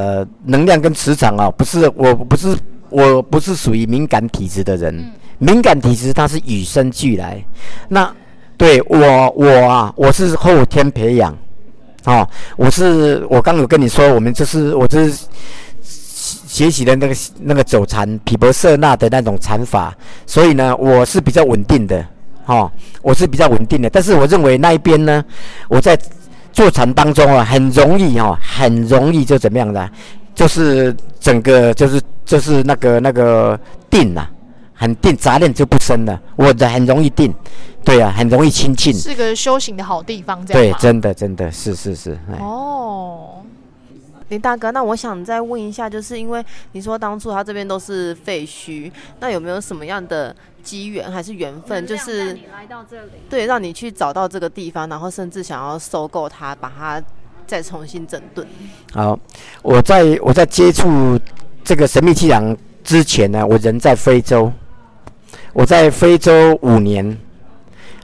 [0.47, 2.57] 能量跟磁场啊，不是，我不是，
[2.89, 5.13] 我不是属于敏感体质的人。
[5.39, 7.41] 敏感体质它是与生俱来。
[7.89, 8.13] 那
[8.57, 11.37] 对我，我啊，我是后天培养。
[12.09, 15.27] 哦，我是我刚有跟你说，我们就是我这是
[15.83, 19.95] 学习的那个那个走禅毗婆舍那的那种禅法，
[20.25, 22.03] 所以呢，我是比较稳定的，
[22.47, 23.91] 哈，我是比较稳定的。
[23.91, 25.23] 但是我认为那一边呢，
[25.69, 25.99] 我在
[26.51, 29.91] 坐禅当中啊，很容易哈，很容易就怎么样的，
[30.35, 34.27] 就是整个就是就是那个那个定呐。
[34.79, 36.19] 很定，杂念就不生了。
[36.37, 37.35] 我的很容易定，
[37.85, 42.17] 对啊，很容易亲近，是个修行的好地方，这样对，真的，真的是是是。
[42.39, 43.43] 哦，
[44.29, 57.03] 林大哥，那我想再问一下，就是因为你说当初他这边都是废墟，那有没有什么样的机缘还是缘分，就是你来到这里，对，让你去找到这个地方，然后甚至想要收购它，把它
[57.49, 58.47] 再重新整顿？
[58.93, 59.19] 好，
[59.63, 61.19] 我在我在接触
[61.65, 64.53] 这个神秘气场之前呢，我人在非洲。
[65.59, 67.19] 我在非洲五年，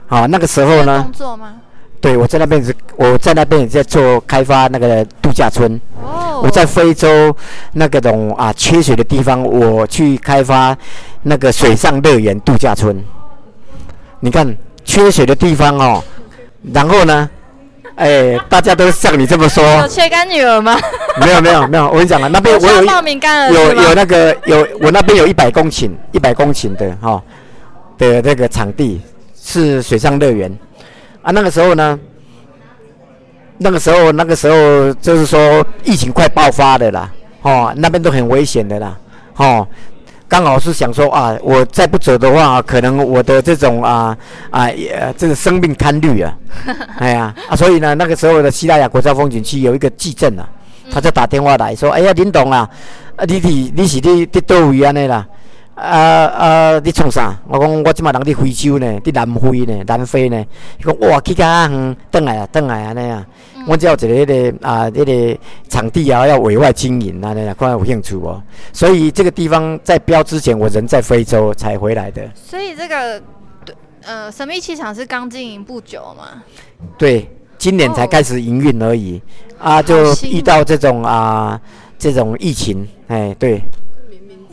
[0.07, 1.03] 好，那个时候呢？
[1.03, 1.53] 工作吗？
[2.01, 5.79] 对，我在那边是，我在那边也在做开发那个度假村。
[6.03, 6.41] 哦。
[6.43, 7.33] 我在非洲
[7.71, 10.77] 那个种啊缺水的地方，我去开发
[11.23, 13.01] 那个水上乐园度假村。
[14.19, 14.53] 你看
[14.83, 16.03] 缺水的地方哦，
[16.73, 17.29] 然后呢，
[17.95, 19.63] 哎，大家都像你这么说。
[19.63, 20.77] 有缺干女儿吗？
[21.21, 27.23] 没有没有没有，我跟你讲啊，那边我有有有那个有我那边有一百公顷一百公顷的哈。
[27.97, 29.01] 的那个场地
[29.41, 30.51] 是水上乐园。
[31.21, 31.99] 啊，那个时候呢，
[33.57, 38.95] 那个时候那个时候就是说疫情快爆发的啦，哦，那边都很危险的啦，
[39.37, 39.67] 哦，
[40.27, 44.15] 刚好是想说啊，我再不走的话，可能我的这种啊
[44.51, 46.37] 啊呃这个生命堪虑啊，
[46.99, 50.47] 哎呀啊，所以呢，那个时候的西拉雅国家风景区有一个记证啊，
[50.91, 52.69] 他就打电话来说，哎呀，林董啊，
[53.15, 55.25] 啊你是你是你伫倒位安尼啦？
[55.75, 56.79] 啊啊！
[56.79, 57.37] 你创啥？
[57.49, 60.45] 我讲我即马人伫非洲呢，伫南非呢，南非呢。
[60.79, 63.25] 伊讲哇，去较远，转来啊，转来安尼啊。
[63.67, 68.41] 我只有一个迄个啊，迄个场地啊，要委外经营安尼啊，看有兴趣无？
[68.71, 72.21] 所以这个地方在标之前，我人在非洲才回来的。
[72.33, 73.21] 所以这个
[73.65, 76.41] 对呃神秘气场是刚经营不久嘛？
[76.97, 79.21] 对，今年才开始营运而已。
[79.59, 81.59] 啊，就遇到这种啊
[81.97, 83.61] 这种疫情，哎，对。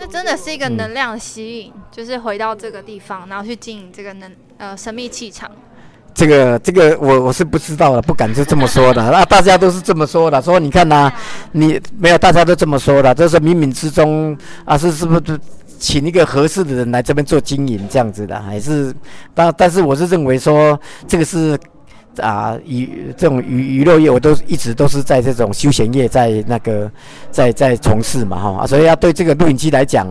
[0.03, 4.29] 那真的是一个能量吸引，就是回到这个地方，然后去经营这个能
[4.59, 5.49] 呃神秘气场。
[6.13, 9.01] 这个这个我我是不知道的，不敢就这么说的。
[9.13, 11.09] 那 大家都是这么说的，说你看呐、
[11.53, 15.39] 你没有，大家都这么说的，这是冥冥之中啊，是是不是
[15.79, 18.93] 请一个合适的人来这边做经营这样子的，还是
[19.33, 20.77] 但但是我是认为说
[21.07, 21.57] 这个是。
[22.21, 26.91] 啊，娱这种娱娱乐业，我都一直都是在这种休闲业，在那个
[27.31, 30.07] 在在从事嘛哈、啊，所以要对这个录影机来讲，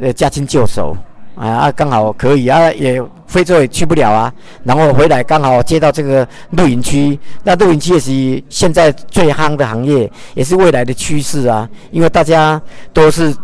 [0.00, 0.96] 呃，驾轻就熟
[1.36, 4.32] 啊，刚好可以啊，也非洲也去不了啊，
[4.64, 12.60] 然后回来刚好接到这个露营区，那露营区也是现在最夯的行业，也是未来的趋势啊，因为大家
[12.92, 13.34] 都是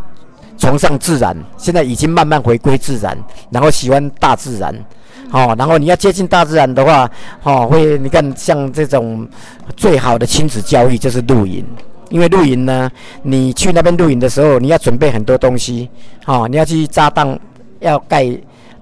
[0.58, 3.16] 崇尚自然，现在已经慢慢回归自然，
[3.50, 4.74] 然后喜欢大自然。
[5.32, 7.10] 哦，然后你要接近大自然的话，
[7.42, 9.26] 哦，会你看像这种
[9.74, 11.64] 最好的亲子教育就是露营，
[12.10, 12.90] 因为露营呢，
[13.22, 15.88] 你去那边露营的时候，你要准备很多东西，
[16.26, 17.38] 哦，你要去扎档，
[17.80, 18.28] 要盖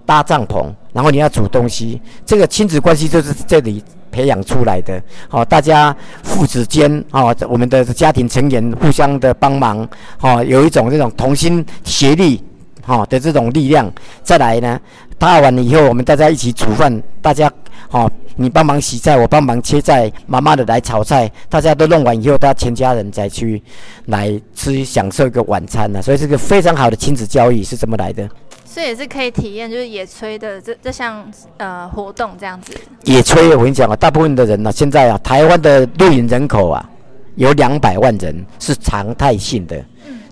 [0.04, 3.80] 搭帐篷，然后你要煮东西，这个亲子关系就是这里
[4.10, 5.00] 培养出来的。
[5.30, 5.94] 哦，大家
[6.24, 9.88] 父子间哦，我们的家庭成员互相的帮忙，
[10.20, 12.42] 哦，有一种这种同心协力。
[12.82, 13.90] 好、的这种力量，
[14.22, 14.80] 再来呢，
[15.18, 17.52] 搭完了以后，我们大家一起煮饭，大家
[17.88, 23.62] 好、你帮忙洗菜，我帮忙切菜，妈妈的来炒菜，大家都弄完以后，大家全家人再去
[24.06, 28.28] 来吃，享受一个晚餐呢、所以这个非常好的亲子教育是怎么来的。
[28.64, 32.72] 所以也是可以体验，就是野炊的这这项呃活动这样子。
[33.02, 36.88] 野炊，我跟你讲啊，大部分的人呢、现在啊，台湾的露营人口啊，
[37.34, 39.84] 有两百万人是常态性的，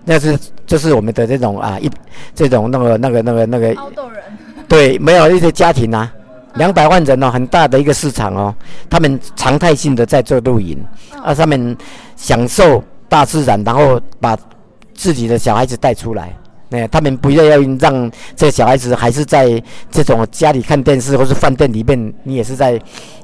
[0.09, 0.35] 那是
[0.65, 1.87] 就是我们的这种啊一
[2.33, 4.23] 这种那个那个那个那个凹豆人，
[4.67, 6.11] 对，没有一些家庭啊，
[6.55, 8.55] 两百万人哦，很大的一个市场哦，
[8.89, 10.83] 他们常态性的在做露营，
[11.23, 11.77] 啊，他们
[12.15, 14.35] 享受大自然，然后把
[14.95, 16.35] 自己的小孩子带出来。
[16.71, 22.81] 哎，他们不要要让这小孩子还是在这种家里看电视，或是饭店里面，你也是在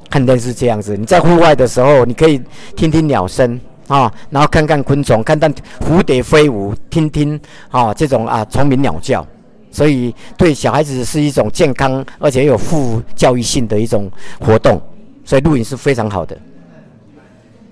[0.08, 0.96] 看电视这样子。
[0.96, 2.40] 你在户外的时候，你可以
[2.76, 9.26] 听听鸟声啊，然后看看昆虫，看看蝴蝶飞舞，听听啊这种啊虫鸣鸟叫。
[9.70, 14.10] 所以对小孩子是一种健康而且有富教育性的一种
[14.40, 14.80] 活动，
[15.24, 16.36] 所以露营是非常好的。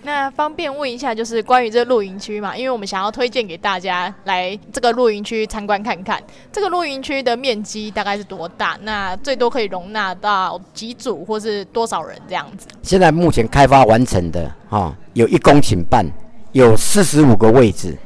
[0.04, 6.22] 那方便问一下，就是关于这露营区嘛，因为我们想要推荐给大家来这个露营区参观看看。
[6.52, 8.78] 这个露营区的面积大概是多大？
[8.82, 12.66] 那最多可以容纳到几组或是多少人这样子？
[12.82, 16.04] 现在目前开发完成的哈、有一公顷半，
[16.52, 17.96] 有四十五个位置，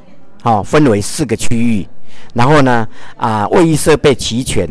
[0.40, 1.86] 好、分为四个区域。
[2.32, 2.86] 然后呢，
[3.16, 4.68] 啊，卫浴设备齐全，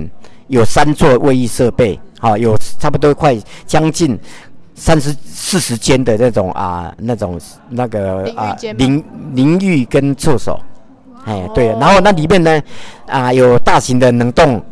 [0.47, 4.17] 有三座卫浴设备，好、有差不多快将近
[4.77, 7.37] 三十四十间的那种啊，那种
[7.69, 9.03] 那个啊淋
[9.33, 10.57] 淋淋浴跟厕所，
[11.25, 12.61] 哎，对，哦然后那里面呢，
[13.07, 14.63] 啊，有大型的冷冻。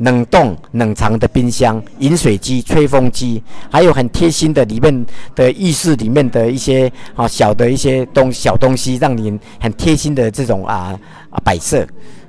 [0.00, 10.96] 冷冻冷藏的冰箱、饮水机、吹风机，还有很贴心的里面的浴室里面的一些啊小的一些东小东西，让你很贴心的这种啊
[11.30, 11.84] 啊摆设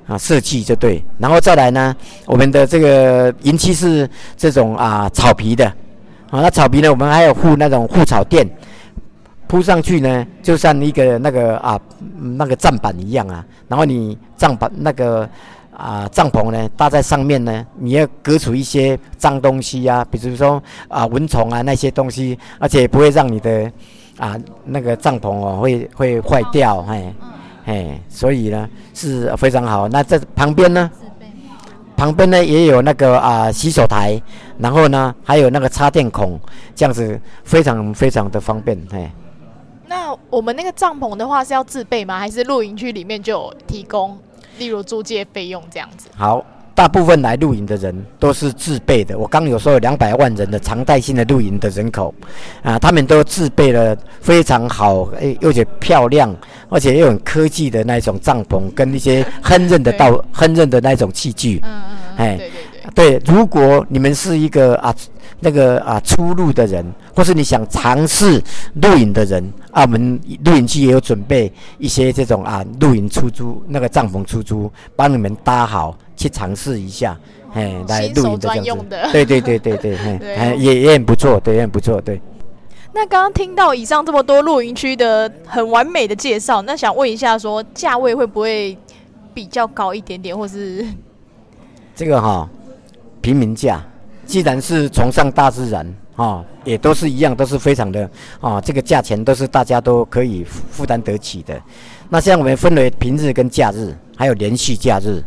[0.08, 1.00] 啊设计就对。
[1.16, 1.94] 然后再来呢，
[2.26, 5.72] 我们的这个银漆是这种啊草皮的，
[6.30, 8.48] 啊那草皮呢，我们还有护那种护草垫，
[9.48, 13.44] 铺上去呢，就像一个那个啊嗯那个站板一样啊。
[13.66, 15.28] 然后你帐板那个
[15.76, 23.70] 啊帐篷呢搭在上面呢，你要隔除一些脏东西啊，比如说啊蚊虫啊那些东西，而且不会让你的
[24.16, 27.14] 啊那个帐篷哦会会坏掉，哎
[27.66, 29.88] 哎，所以呢是非常好。
[29.88, 30.88] 那这旁边呢？
[32.00, 34.18] 旁边呢也有那个啊洗手台，
[34.58, 36.40] 然后呢还有那个插电孔，
[36.74, 39.12] 这样子非常非常的方便，哎。
[39.86, 42.18] 那我们那个帐篷的话是要自备吗？
[42.18, 44.18] 还是露营区里面就有提供，
[44.56, 46.08] 例如租借费用这样子？
[46.16, 46.42] 好，
[46.80, 49.18] 大部分来露营的人都是自备的。
[49.18, 52.14] 我刚有说有两百万人的常态性的露营的人口，
[52.62, 56.34] 啊，他们都自备了非常好，诶，而且漂亮，
[56.70, 61.60] 而且又很科技的那种帐篷跟一些烹饪的道烹饪的那种器具。
[61.64, 62.50] 嗯嗯嗯，哎对
[62.94, 64.94] 对对，如果你们是一个啊
[65.38, 66.82] 那个啊出入的人，
[67.14, 68.42] 或是你想尝试
[68.80, 77.18] 露营的人，啊，我们露营区也有准备一些这种啊露营出租那个帐篷出租，帮你们搭好去尝试一下，
[77.54, 78.62] 哎，来露营的这样子。
[78.62, 79.08] 专用的。
[79.10, 79.96] 对对对对对，
[80.36, 82.20] 哎 也也很不错，对，也很不错，对。
[82.92, 88.76] 那刚刚听到以上这么多露营区的很完美的介绍，那想问一下说价位会不会
[89.32, 90.84] 比较高一点点，或是
[91.96, 92.46] 这个哈、
[93.22, 93.82] 平民价，
[94.26, 98.10] 既然是崇尚大自然啊、也都是一样，都是非常的
[98.42, 101.58] 啊、这个价钱都是大家都可以负负担得起的。
[102.10, 105.24] 那像我们分为平日跟假日，还有连续假日。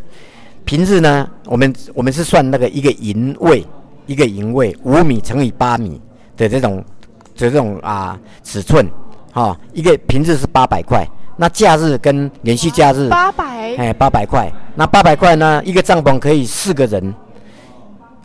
[0.66, 3.66] 平日呢，我们我们是算那个一个营位，
[4.05, 5.99] 一个营位五米乘以八米
[6.36, 8.89] 的这种的这种啊尺寸，
[9.32, 11.05] 哈、一个平日是八百块，
[11.38, 13.76] 那假日跟连续假日八百？
[13.76, 14.51] 哎，八百块。
[14.76, 15.61] 那八百块呢？
[15.64, 17.14] 一个帐篷可以四个人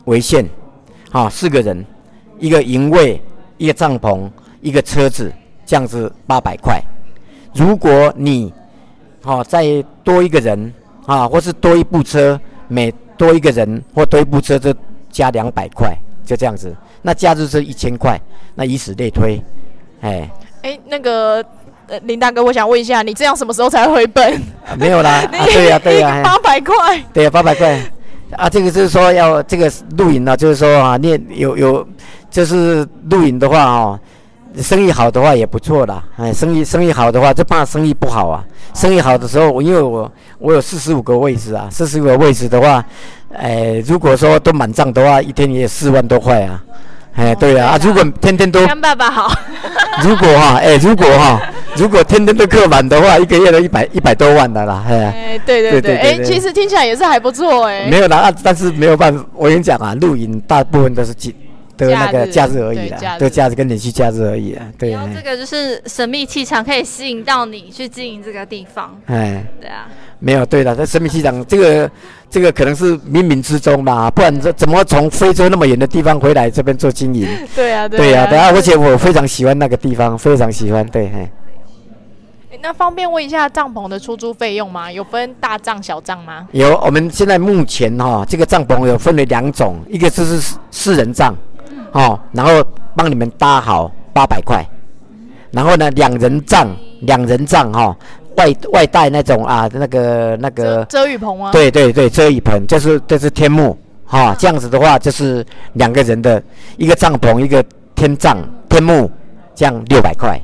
[0.06, 0.48] 为限，
[1.12, 1.84] 哦，四个人，
[2.38, 3.20] 一个营位，
[3.58, 4.30] 一个帐篷，
[4.60, 5.30] 一个车子，
[5.66, 6.82] 这样子八百块。
[7.52, 8.52] 如果你，
[9.24, 10.72] 哦，再多一个人，
[11.08, 12.38] 啊，或是多一部车，
[12.68, 14.74] 每多一个人或多一部车就
[15.10, 16.76] 加两百块，就这样子。
[17.00, 18.20] 那假日是一千块，
[18.54, 19.42] 那以此类推，
[20.02, 20.30] 哎，
[20.60, 21.42] 哎、那个
[21.86, 24.34] 呃林大哥，我想问一下，你这样什么时候才会回本？
[24.66, 27.02] 啊没有啦， 啊，对呀、对呀、嘿八百块。
[27.14, 27.80] 对呀，八百块
[28.36, 31.88] 啊，这个就是说要这个录影呢，就是说啊，你有有
[32.30, 33.98] 就是录影的话哦，
[34.56, 36.02] 生意好的话也不错啦。
[36.16, 38.44] 哎，生意生意好的话，就怕生意不好啊。
[38.74, 42.84] 生意好的时候，我因为我我有四十五个位置啊，四十五个位置的话，
[43.34, 46.62] 哎，如果说都满账的话，一天也四万多块啊。
[47.14, 49.32] 哎，对、啊，啊，如果天天都干爸爸好，
[50.04, 51.40] 如果哈，哎，如果哈，
[51.74, 54.96] 如果天天都客满的话，一个月都一百一百多万的啦，哎。
[54.96, 61.34] 哎、对对对对，哎、其实听起来也是还不错哎、没有啦，啊但是没有办法，我跟你讲啊，露营大部分都是季
[61.78, 69.86] 都那个假假日日而已啦，对假日都假日跟连续假日而已啦，对啊然后，这个就是神秘气场可以吸引到你去经营这个地方，哎，对啊。
[70.20, 71.88] 没有对了，这神秘气场这个
[72.28, 77.28] 这个可能是冥冥之中吧，不然这怎么从非洲那么远的地方回来这边做经营？
[77.54, 81.30] 对啊，对、啊，对啊，而且我非常喜欢那个地方，非常喜欢，对，嘿。
[82.50, 84.90] 哎那方便问一下帐篷的出租费用吗？
[84.90, 86.48] 有分大帐小帐吗？
[86.50, 91.32] 有，我们现在目前哈、这个帐篷有分为两种，一个就是四四人帐，
[91.92, 92.64] 哦，然后
[92.94, 94.64] 帮你们搭好八百块，
[95.50, 96.68] 然后呢两人帐，
[97.00, 97.96] 两人帐哈、
[98.36, 103.76] 外外带那种啊那个那个，遮雨棚吗？，对对对，遮雨棚，就是这是天幕。
[104.10, 106.42] 哈、这样子的话就是两个人的
[106.78, 107.62] 一个帐篷，一个
[107.94, 109.10] 天帐天幕，
[109.54, 110.40] 这样六百块。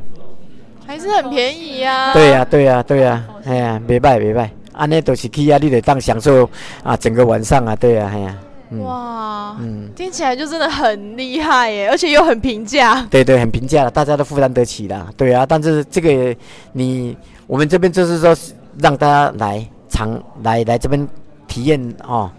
[0.86, 6.46] 还是很便宜呀、对呀、对呀、对呀、哎呀，袂歹袂歹，安尼都是去啊，你得当享受
[6.82, 8.36] 啊整个晚上啊，对呀、哎呀，
[8.70, 13.06] 嗯哇，嗯，听起来就真的很厉害耶，而且又很平价。
[13.10, 16.34] 对对，很平价了，大家都负担得起啦，对啊，但是这个
[16.72, 18.36] 你我们这边就是说
[18.78, 21.08] 让大家来尝来来这边
[21.46, 22.30] 体验哦。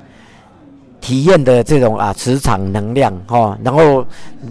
[1.01, 4.03] 体验的这种啊磁场能量哦，然后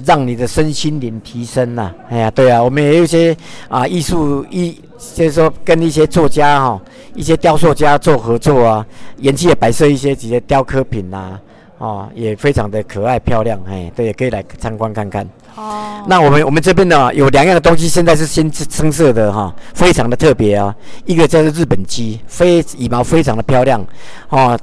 [0.07, 3.37] 让你的身心灵提升呐、哎呀，对啊，我们也有一些
[3.69, 4.81] 啊艺术艺，
[5.17, 6.81] 就是说跟一些作家哈、
[7.17, 11.37] 一些雕塑家做合作啊，延期也摆设一些这些雕刻品呐、
[11.85, 15.29] 哦，也非常的可爱漂亮，哎，对，也可以来参观看看。
[15.55, 20.75] 哦，那我们我们这边呢有两样的东西，现在是新增色的哈，非常的特别啊。
[21.05, 23.87] 一个叫做日本鸡，非羽毛非常的漂亮
[24.31, 24.59] 哦。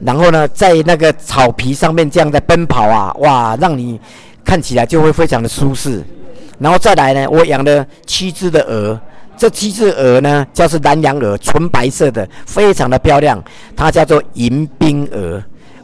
[0.00, 4.00] 然后呢，在那个草皮上面这样在奔跑啊，哇，让你
[4.44, 6.02] 看起来就会非常的舒适。
[6.58, 9.00] 然后再来呢，我养了七只的鹅，
[9.36, 13.40] 这七只鹅呢叫是南洋鹅，纯白色的，非常的漂亮，
[13.76, 15.40] 它叫做迎宾鹅。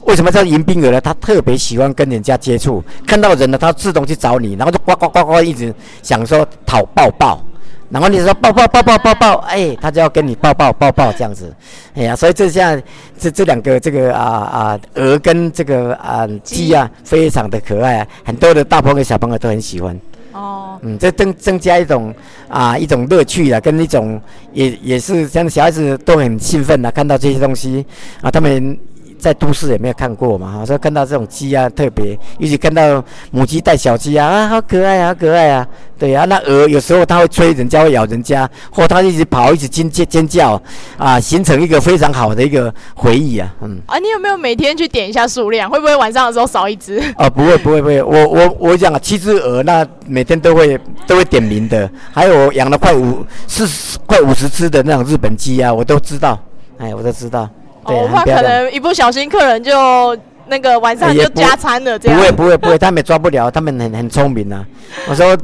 [0.07, 1.01] 为什么叫迎宾鹅呢？
[1.01, 7.45] 它特别喜欢跟人家接触，看到人呢，它自动去找你，然后就呱呱呱呱一直想说讨抱抱，
[7.91, 11.53] 然后你说抱抱抱抱抱抱，哎，它就要跟你抱抱抱抱这样子，
[11.95, 12.81] 哎呀，所以这下
[13.19, 19.99] 这这两个这个啊啊鹅跟这个啊鸡啊，非常的可爱啊，很多的大朋友小朋友都很喜欢。
[20.33, 22.15] 哦，嗯，这增增加一种
[22.47, 24.21] 啊一种乐趣啦，跟一种
[24.53, 27.85] 也也是像小孩子都很兴奋的看到这些东西
[28.21, 28.79] 啊，他们
[29.27, 35.67] 在都市也没有看过嘛，哈，所以看到这种鸡啊，特别，尤其看到母鸡带小鸡啊，啊，好可爱啊，好可爱啊，
[35.99, 40.63] 对啊，那鹅有时候它会追人家，会咬人家，或它一直跑，一直尖尖尖叫，
[40.97, 43.81] 啊，形成一个非常好的一个回忆啊，嗯。
[43.87, 45.69] 啊，你有没有每天去点一下数量？
[45.69, 47.01] 会不会晚上的时候少一只？
[47.17, 56.39] 啊，不会不会不会，我我我讲啊，七只鹅，那每天都会都会点名的，还有我养了快五四十快五十只的那种日本鸡啊，我都知道，
[56.79, 57.51] 哎，我都知道。
[57.95, 60.17] 我怕可能一不小心客人就
[60.47, 62.19] 那个晚上就加餐了，这样。
[62.19, 64.65] 不会不会不会，他们也抓不了，他们很很聪明啊。
[65.09, 65.37] 我说，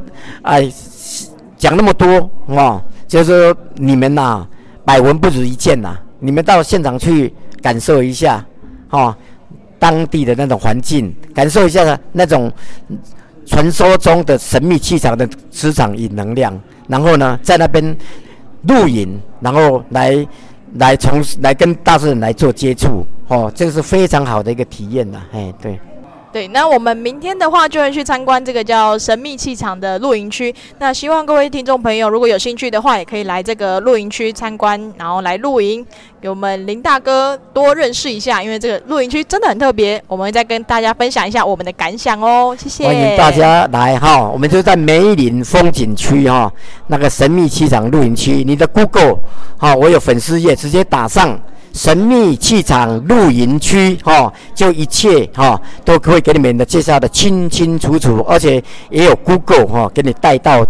[0.43, 0.71] 哎，
[1.57, 4.47] 讲那么多哦，就是说你们呐、
[4.85, 8.43] 百闻不如一见呐、你们到现场去感受一下，
[8.89, 9.15] 哦，
[9.77, 12.51] 当地的那种环境，感受一下那种
[13.45, 17.95] 传说中的神秘气场的磁场与能量，然后呢，在那边
[18.67, 20.25] 露营，然后来
[20.79, 25.79] 来从来跟大自然来做接触，哦，这个是非常好的一个体验呐、哎，对。
[26.33, 30.51] 对，那我们明天的话就会去参观这个叫神秘气场的露营区。
[30.79, 35.85] 那希望各位听众朋友如果有兴趣的话，也可以来这个露营区参观，然后来露营，
[36.19, 40.03] 给我们林大哥多认识一下，因为这个露营区真的很特别。
[40.07, 42.85] 我们再跟大家分享一下我们的感想哦，谢谢。
[42.85, 46.51] 欢迎大家来哈，我们就在梅林风景区哈，
[46.87, 48.43] 那个神秘气场露营区。
[48.43, 49.19] 你的 Google
[49.55, 51.39] 哈，我有粉丝页，直接打上
[51.73, 60.65] 神秘气场露营区哈，就一切哈都会给你们的介绍的清清楚楚，而且也有 Google 哈给你带到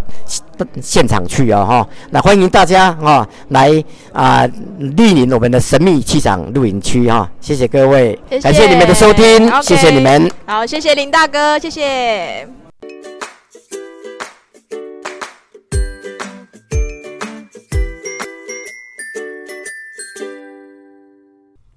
[0.82, 1.88] 现场去啊哈。
[2.10, 3.84] 那欢迎大家哈来
[4.14, 4.47] 啊
[4.80, 10.32] 莅临我们的神秘气场露营区哈，谢谢各位，谢谢感谢你们的收听，谢谢你们。
[10.45, 12.62] 好，谢谢林大哥，谢谢。